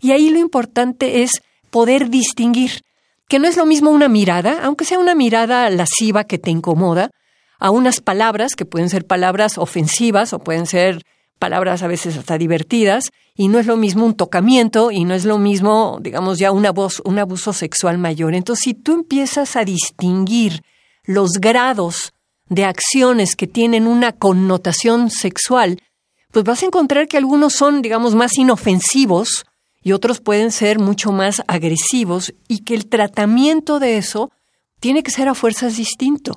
Y 0.00 0.12
ahí 0.12 0.30
lo 0.30 0.38
importante 0.38 1.22
es 1.22 1.42
poder 1.70 2.08
distinguir 2.08 2.80
que 3.28 3.38
no 3.38 3.46
es 3.46 3.58
lo 3.58 3.66
mismo 3.66 3.90
una 3.90 4.08
mirada, 4.08 4.60
aunque 4.62 4.86
sea 4.86 4.98
una 4.98 5.14
mirada 5.14 5.68
lasciva 5.68 6.24
que 6.24 6.38
te 6.38 6.48
incomoda, 6.48 7.10
a 7.58 7.70
unas 7.70 8.00
palabras 8.00 8.54
que 8.56 8.64
pueden 8.64 8.88
ser 8.88 9.04
palabras 9.04 9.58
ofensivas 9.58 10.32
o 10.32 10.38
pueden 10.38 10.64
ser 10.64 11.02
palabras 11.38 11.82
a 11.82 11.88
veces 11.88 12.16
hasta 12.16 12.38
divertidas, 12.38 13.10
y 13.34 13.48
no 13.48 13.58
es 13.58 13.66
lo 13.66 13.76
mismo 13.76 14.04
un 14.04 14.14
tocamiento 14.14 14.90
y 14.90 15.04
no 15.04 15.14
es 15.14 15.24
lo 15.24 15.38
mismo, 15.38 15.98
digamos, 16.00 16.38
ya 16.38 16.50
una 16.50 16.72
voz, 16.72 17.00
un 17.04 17.18
abuso 17.18 17.52
sexual 17.52 17.96
mayor. 17.96 18.34
Entonces, 18.34 18.64
si 18.64 18.74
tú 18.74 18.92
empiezas 18.94 19.56
a 19.56 19.64
distinguir 19.64 20.62
los 21.04 21.32
grados 21.40 22.12
de 22.48 22.64
acciones 22.64 23.36
que 23.36 23.46
tienen 23.46 23.86
una 23.86 24.12
connotación 24.12 25.10
sexual, 25.10 25.80
pues 26.32 26.44
vas 26.44 26.62
a 26.62 26.66
encontrar 26.66 27.08
que 27.08 27.16
algunos 27.16 27.54
son, 27.54 27.80
digamos, 27.80 28.14
más 28.14 28.36
inofensivos 28.36 29.46
y 29.82 29.92
otros 29.92 30.20
pueden 30.20 30.50
ser 30.50 30.78
mucho 30.78 31.12
más 31.12 31.42
agresivos 31.46 32.34
y 32.48 32.60
que 32.60 32.74
el 32.74 32.86
tratamiento 32.86 33.78
de 33.78 33.96
eso 33.96 34.30
tiene 34.80 35.02
que 35.02 35.10
ser 35.10 35.28
a 35.28 35.34
fuerzas 35.34 35.76
distinto 35.76 36.34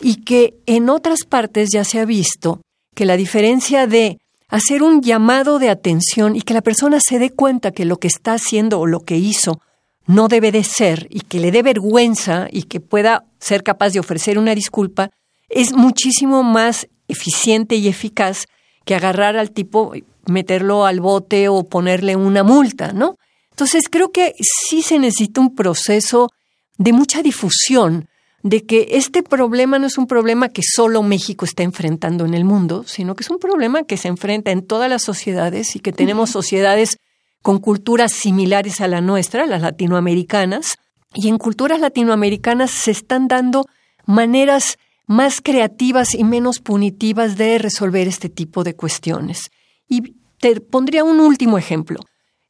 y 0.00 0.22
que 0.22 0.54
en 0.66 0.88
otras 0.88 1.24
partes 1.24 1.70
ya 1.72 1.84
se 1.84 2.00
ha 2.00 2.04
visto 2.04 2.60
que 2.94 3.04
la 3.04 3.16
diferencia 3.16 3.86
de 3.86 4.18
hacer 4.54 4.84
un 4.84 5.02
llamado 5.02 5.58
de 5.58 5.68
atención 5.68 6.36
y 6.36 6.42
que 6.42 6.54
la 6.54 6.62
persona 6.62 7.00
se 7.00 7.18
dé 7.18 7.30
cuenta 7.30 7.72
que 7.72 7.84
lo 7.84 7.96
que 7.96 8.06
está 8.06 8.34
haciendo 8.34 8.78
o 8.78 8.86
lo 8.86 9.00
que 9.00 9.16
hizo 9.16 9.60
no 10.06 10.28
debe 10.28 10.52
de 10.52 10.62
ser 10.62 11.08
y 11.10 11.22
que 11.22 11.40
le 11.40 11.50
dé 11.50 11.64
vergüenza 11.64 12.46
y 12.52 12.62
que 12.62 12.78
pueda 12.78 13.24
ser 13.40 13.64
capaz 13.64 13.90
de 13.90 13.98
ofrecer 13.98 14.38
una 14.38 14.54
disculpa, 14.54 15.10
es 15.48 15.72
muchísimo 15.72 16.44
más 16.44 16.86
eficiente 17.08 17.74
y 17.74 17.88
eficaz 17.88 18.46
que 18.84 18.94
agarrar 18.94 19.36
al 19.36 19.50
tipo, 19.50 19.92
meterlo 20.26 20.86
al 20.86 21.00
bote 21.00 21.48
o 21.48 21.64
ponerle 21.64 22.14
una 22.14 22.44
multa, 22.44 22.92
¿no? 22.92 23.16
Entonces 23.50 23.88
creo 23.90 24.12
que 24.12 24.34
sí 24.38 24.82
se 24.82 25.00
necesita 25.00 25.40
un 25.40 25.56
proceso 25.56 26.30
de 26.78 26.92
mucha 26.92 27.22
difusión 27.22 28.08
de 28.44 28.66
que 28.66 28.88
este 28.90 29.22
problema 29.22 29.78
no 29.78 29.86
es 29.86 29.96
un 29.96 30.06
problema 30.06 30.50
que 30.50 30.60
solo 30.62 31.02
México 31.02 31.46
está 31.46 31.62
enfrentando 31.62 32.26
en 32.26 32.34
el 32.34 32.44
mundo, 32.44 32.84
sino 32.86 33.16
que 33.16 33.22
es 33.22 33.30
un 33.30 33.38
problema 33.38 33.84
que 33.84 33.96
se 33.96 34.08
enfrenta 34.08 34.50
en 34.50 34.66
todas 34.66 34.90
las 34.90 35.02
sociedades 35.02 35.74
y 35.76 35.80
que 35.80 35.92
tenemos 35.92 36.28
sociedades 36.28 36.98
con 37.40 37.58
culturas 37.58 38.12
similares 38.12 38.82
a 38.82 38.86
la 38.86 39.00
nuestra, 39.00 39.46
las 39.46 39.62
latinoamericanas, 39.62 40.76
y 41.14 41.28
en 41.28 41.38
culturas 41.38 41.80
latinoamericanas 41.80 42.70
se 42.70 42.90
están 42.90 43.28
dando 43.28 43.64
maneras 44.04 44.76
más 45.06 45.40
creativas 45.40 46.14
y 46.14 46.22
menos 46.22 46.60
punitivas 46.60 47.38
de 47.38 47.56
resolver 47.56 48.08
este 48.08 48.28
tipo 48.28 48.62
de 48.62 48.74
cuestiones. 48.74 49.50
Y 49.88 50.16
te 50.38 50.60
pondría 50.60 51.02
un 51.02 51.20
último 51.20 51.56
ejemplo. 51.56 51.98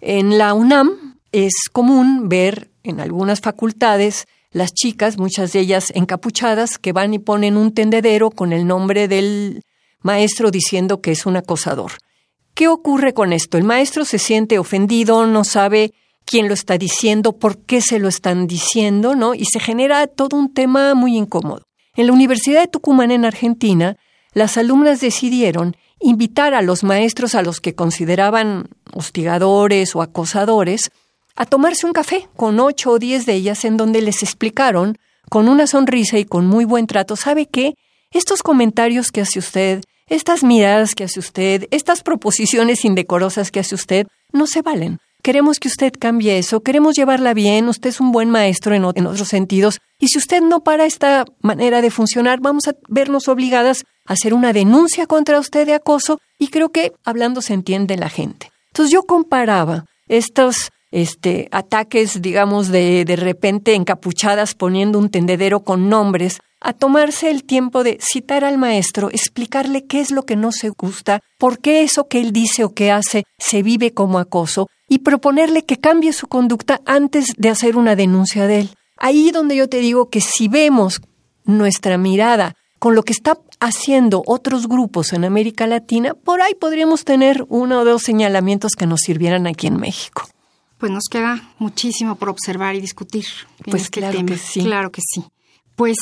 En 0.01 0.39
la 0.39 0.55
UNAM 0.55 1.19
es 1.31 1.55
común 1.71 2.29
ver 2.29 2.73
en 2.83 2.99
algunas 2.99 3.41
facultades 3.41 4.27
las 4.55 4.73
chicas, 4.73 5.19
muchas 5.19 5.53
de 5.53 5.61
ellas 5.61 5.93
encapuchadas, 5.95 6.79
que 6.79 6.93
van 6.93 7.13
y 7.13 7.19
ponen 7.19 7.57
un 7.57 7.75
tendedero 7.75 8.31
con 8.31 8.53
el 8.53 8.67
nombre 8.67 9.09
del 9.09 9.65
maestro 10.01 10.53
diciendo 10.53 11.01
que 11.01 11.11
es 11.11 11.27
un 11.27 11.37
acosador. 11.37 11.93
¿Qué 12.55 12.69
ocurre 12.69 13.15
con 13.15 13.33
esto? 13.33 13.59
El 13.59 13.65
maestro 13.65 14.05
se 14.05 14.21
siente 14.21 14.61
ofendido, 14.61 15.27
no 15.27 15.43
sabe 15.43 15.93
quién 16.25 16.47
lo 16.47 16.55
está 16.55 16.79
diciendo, 16.79 17.33
por 17.33 17.59
qué 17.59 17.81
se 17.81 17.99
lo 17.99 18.07
están 18.07 18.47
diciendo, 18.47 19.17
¿no? 19.17 19.35
Y 19.35 19.45
se 19.45 19.59
genera 19.59 20.07
todo 20.07 20.37
un 20.37 20.55
tema 20.55 20.95
muy 20.95 21.17
incómodo. 21.17 21.67
En 21.97 22.07
la 22.07 22.13
Universidad 22.13 22.61
de 22.61 22.69
Tucumán, 22.69 23.11
en 23.11 23.25
Argentina, 23.25 23.97
las 24.35 24.57
alumnas 24.57 25.01
decidieron 25.01 25.77
invitar 25.99 26.55
a 26.55 26.63
los 26.63 26.85
maestros 26.85 27.35
a 27.35 27.43
los 27.43 27.61
que 27.61 27.75
consideraban 27.75 28.69
hostigadores 28.93 29.97
o 29.97 30.03
acosadores 30.03 30.93
a 31.37 31.47
tomarse 31.47 31.87
un 31.87 31.93
café 31.93 32.29
con 32.37 32.61
ocho 32.61 32.93
o 32.93 32.99
diez 32.99 33.27
de 33.27 33.35
ellas 33.35 33.65
en 33.65 33.77
donde 33.77 34.01
les 34.01 34.23
explicaron 34.23 34.99
con 35.29 35.49
una 35.49 35.67
sonrisa 35.67 36.19
y 36.19 36.25
con 36.25 36.47
muy 36.47 36.65
buen 36.65 36.87
trato, 36.87 37.17
¿sabe 37.17 37.47
qué? 37.47 37.75
Estos 38.11 38.43
comentarios 38.43 39.11
que 39.11 39.23
hace 39.23 39.39
usted, 39.39 39.83
estas 40.09 40.45
miradas 40.45 40.95
que 40.95 41.05
hace 41.05 41.19
usted, 41.19 41.67
estas 41.71 42.03
proposiciones 42.03 42.85
indecorosas 42.85 43.51
que 43.51 43.61
hace 43.61 43.75
usted, 43.75 44.07
no 44.33 44.47
se 44.47 44.63
valen. 44.63 44.99
Queremos 45.23 45.59
que 45.59 45.69
usted 45.69 45.95
cambie 45.99 46.37
eso, 46.37 46.61
queremos 46.61 46.95
llevarla 46.95 47.33
bien, 47.33 47.69
usted 47.69 47.89
es 47.89 48.01
un 48.01 48.13
buen 48.13 48.29
maestro 48.29 48.75
en, 48.75 48.85
en, 48.95 49.07
otros 49.07 49.29
sentidos, 49.29 49.81
y 49.99 50.09
si 50.09 50.19
usted 50.19 50.43
no 50.43 50.61
para 50.61 50.85
esta 50.85 51.25
manera 51.41 51.81
de 51.81 51.91
funcionar, 51.91 52.41
vamos 52.41 52.69
a 52.69 52.75
vernos 52.89 53.27
obligadas 53.29 53.85
a 54.05 54.13
hacer 54.13 54.35
una 54.35 54.53
denuncia 54.53 55.07
contra 55.07 55.41
usted 55.41 55.65
de 55.65 55.73
acoso, 55.73 56.21
y 56.39 56.49
creo 56.49 56.69
que 56.69 56.93
hablando 57.05 57.41
se 57.41 57.55
entiende 57.55 57.97
la 57.97 58.11
gente. 58.11 58.53
Entonces 58.67 58.93
yo 58.93 59.05
comparaba 59.05 59.87
estos 60.09 60.71
este, 60.95 61.49
ataques, 61.51 62.23
digamos, 62.23 62.69
de, 62.69 63.05
de 63.05 63.17
repente 63.17 63.75
encapuchadas 63.75 64.55
poniendo 64.55 65.01
un 65.01 65.11
tendedero 65.11 65.65
con 65.65 65.89
nombres, 65.89 66.39
a 66.61 66.73
tomarse 66.73 67.33
el 67.33 67.43
tiempo 67.43 67.83
de 67.83 67.99
citar 68.01 68.45
al 68.45 68.59
maestro, 68.59 69.11
explicarle 69.11 69.87
qué 69.87 69.99
es 69.99 70.13
lo 70.13 70.25
que 70.25 70.37
no 70.37 70.53
se 70.53 70.69
gusta, 70.69 71.19
por 71.37 71.59
qué 71.59 71.83
eso 71.83 72.07
que 72.07 72.21
él 72.21 72.33
dice 72.33 72.63
o 72.63 72.75
que 72.75 72.93
hace 72.93 73.25
se 73.39 73.65
vive 73.65 73.93
como 73.93 74.21
acoso, 74.21 74.69
y 74.89 74.99
proponerle 74.99 75.65
que 75.65 75.79
cambie 75.81 76.13
su 76.13 76.29
conducta 76.29 76.81
antes 76.87 77.33
de 77.37 77.49
hacer 77.49 77.77
una 77.77 77.97
denuncia 77.97 78.47
de 78.47 78.61
él. 78.61 78.71
Ahí 78.97 79.33
donde 79.33 79.57
yo 79.57 79.69
te 79.69 79.79
digo 79.79 80.11
que 80.11 80.21
si 80.21 80.47
vemos 80.47 81.01
nuestra 81.45 81.99
mirada 81.99 82.55
con 82.79 82.95
lo 82.95 83.03
que 83.03 83.13
está 83.13 83.41
haciendo 83.59 84.23
otros 84.27 84.69
grupos 84.69 85.13
en 85.13 85.25
América 85.25 85.67
Latina, 85.67 86.15
por 86.15 86.41
ahí 86.41 86.55
podríamos 86.55 87.05
tener 87.05 87.45
uno 87.49 87.81
o 87.81 87.85
dos 87.85 88.03
señalamientos 88.03 88.77
que 88.77 88.87
nos 88.87 89.01
sirvieran 89.01 89.49
aquí 89.49 89.67
en 89.67 89.79
México 89.79 90.29
pues 90.85 90.93
nos 90.93 91.05
queda 91.11 91.41
muchísimo 91.59 92.17
por 92.17 92.29
observar 92.29 92.75
y 92.75 92.81
discutir. 92.83 93.25
pues 93.65 93.85
este 93.85 94.01
claro 94.01 94.27
que 94.27 94.37
sí. 94.37 94.61
Claro 94.63 94.93
que 94.93 95.01
sí. 95.01 95.25
Pues 95.77 95.97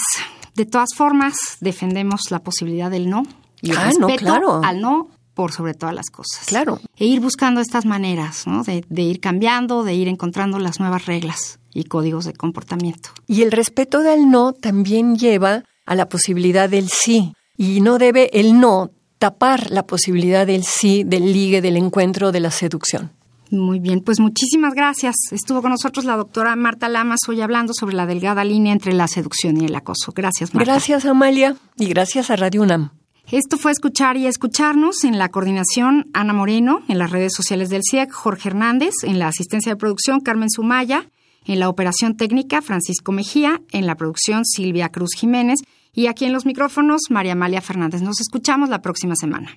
de 0.57 0.67
todas 0.67 0.89
formas 0.97 1.37
defendemos 1.61 2.23
la 2.31 2.41
posibilidad 2.41 2.91
del 2.91 3.09
no 3.09 3.23
y 3.61 3.71
el 3.71 3.77
ah, 3.77 3.85
respeto 3.85 4.61
al 4.65 4.81
no 4.81 5.09
por 5.35 5.53
sobre 5.53 5.75
todas 5.75 5.95
las 5.95 6.11
cosas. 6.11 6.47
Claro. 6.47 6.81
E 6.97 7.05
ir 7.05 7.21
buscando 7.21 7.61
estas 7.61 7.87
maneras, 7.87 8.49
¿no? 8.49 8.65
De, 8.65 8.85
de 8.89 9.03
ir 9.03 9.21
cambiando, 9.21 9.85
de 9.85 9.95
ir 9.95 10.09
encontrando 10.09 10.59
las 10.59 10.81
nuevas 10.81 11.07
reglas 11.07 11.61
y 11.73 11.85
códigos 11.85 12.25
de 12.25 12.33
comportamiento. 12.33 13.11
Y 13.29 13.43
el 13.43 13.53
respeto 13.53 14.01
del 14.01 14.31
no 14.31 14.53
también 14.53 15.17
lleva 15.17 15.63
a 15.87 15.95
la 15.95 16.09
posibilidad 16.09 16.69
del 16.69 16.89
sí. 16.89 17.35
Y 17.57 17.83
no 17.83 17.99
debe 17.99 18.31
el 18.33 18.59
no 18.59 18.91
tapar 19.21 19.71
la 19.71 19.87
posibilidad 19.87 20.45
del 20.45 20.65
sí, 20.65 21.05
del 21.05 21.33
ligue, 21.33 21.61
del 21.63 21.77
encuentro, 21.77 22.33
de 22.33 22.41
la 22.41 22.51
seducción. 22.51 23.13
Muy 23.53 23.81
bien, 23.81 24.01
pues 24.01 24.19
muchísimas 24.19 24.73
gracias. 24.73 25.15
Estuvo 25.31 25.61
con 25.61 25.73
nosotros 25.73 26.07
la 26.07 26.17
doctora 26.17 26.57
Marta 26.57 26.89
Lamas 26.89 27.21
hoy 27.29 27.43
hablando 27.43 27.75
sobre 27.75 27.95
la 27.95 28.07
delgada 28.07 28.45
línea 28.45 28.73
entre 28.73 28.95
la 28.95 29.07
seducción 29.09 29.61
y 29.61 29.67
el 29.67 29.75
acoso. 29.75 30.13
Gracias, 30.17 30.55
Marta. 30.55 30.73
Gracias, 30.73 31.05
Amalia, 31.05 31.55
y 31.77 31.87
gracias 31.87 32.31
a 32.31 32.37
Radio 32.37 32.63
UNAM. 32.63 32.93
Esto 33.31 33.59
fue 33.59 33.71
Escuchar 33.71 34.17
y 34.17 34.27
Escucharnos 34.27 35.05
en 35.05 35.19
la 35.19 35.29
coordinación 35.29 36.07
Ana 36.15 36.33
Moreno, 36.33 36.81
en 36.89 36.99
las 36.99 37.11
redes 37.11 37.35
sociales 37.35 37.69
del 37.69 37.83
CIEC 37.89 38.11
Jorge 38.11 38.49
Hernández, 38.49 38.95
en 39.03 39.19
la 39.19 39.29
asistencia 39.29 39.73
de 39.73 39.77
producción 39.77 40.21
Carmen 40.21 40.49
Sumaya, 40.51 41.11
en 41.45 41.61
la 41.61 41.69
operación 41.69 42.17
técnica 42.17 42.63
Francisco 42.63 43.13
Mejía, 43.13 43.61
en 43.71 43.87
la 43.87 43.97
producción 43.97 44.47
Silvia 44.47 44.89
Cruz 44.89 45.11
Jiménez 45.15 45.61
y 45.93 46.07
aquí 46.07 46.25
en 46.25 46.33
los 46.33 46.47
micrófonos 46.47 47.03
María 47.11 47.33
Amalia 47.33 47.61
Fernández. 47.61 48.01
Nos 48.01 48.19
escuchamos 48.19 48.71
la 48.71 48.81
próxima 48.81 49.15
semana. 49.15 49.51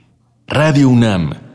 Radio 0.47 0.89
UNAM 0.89 1.54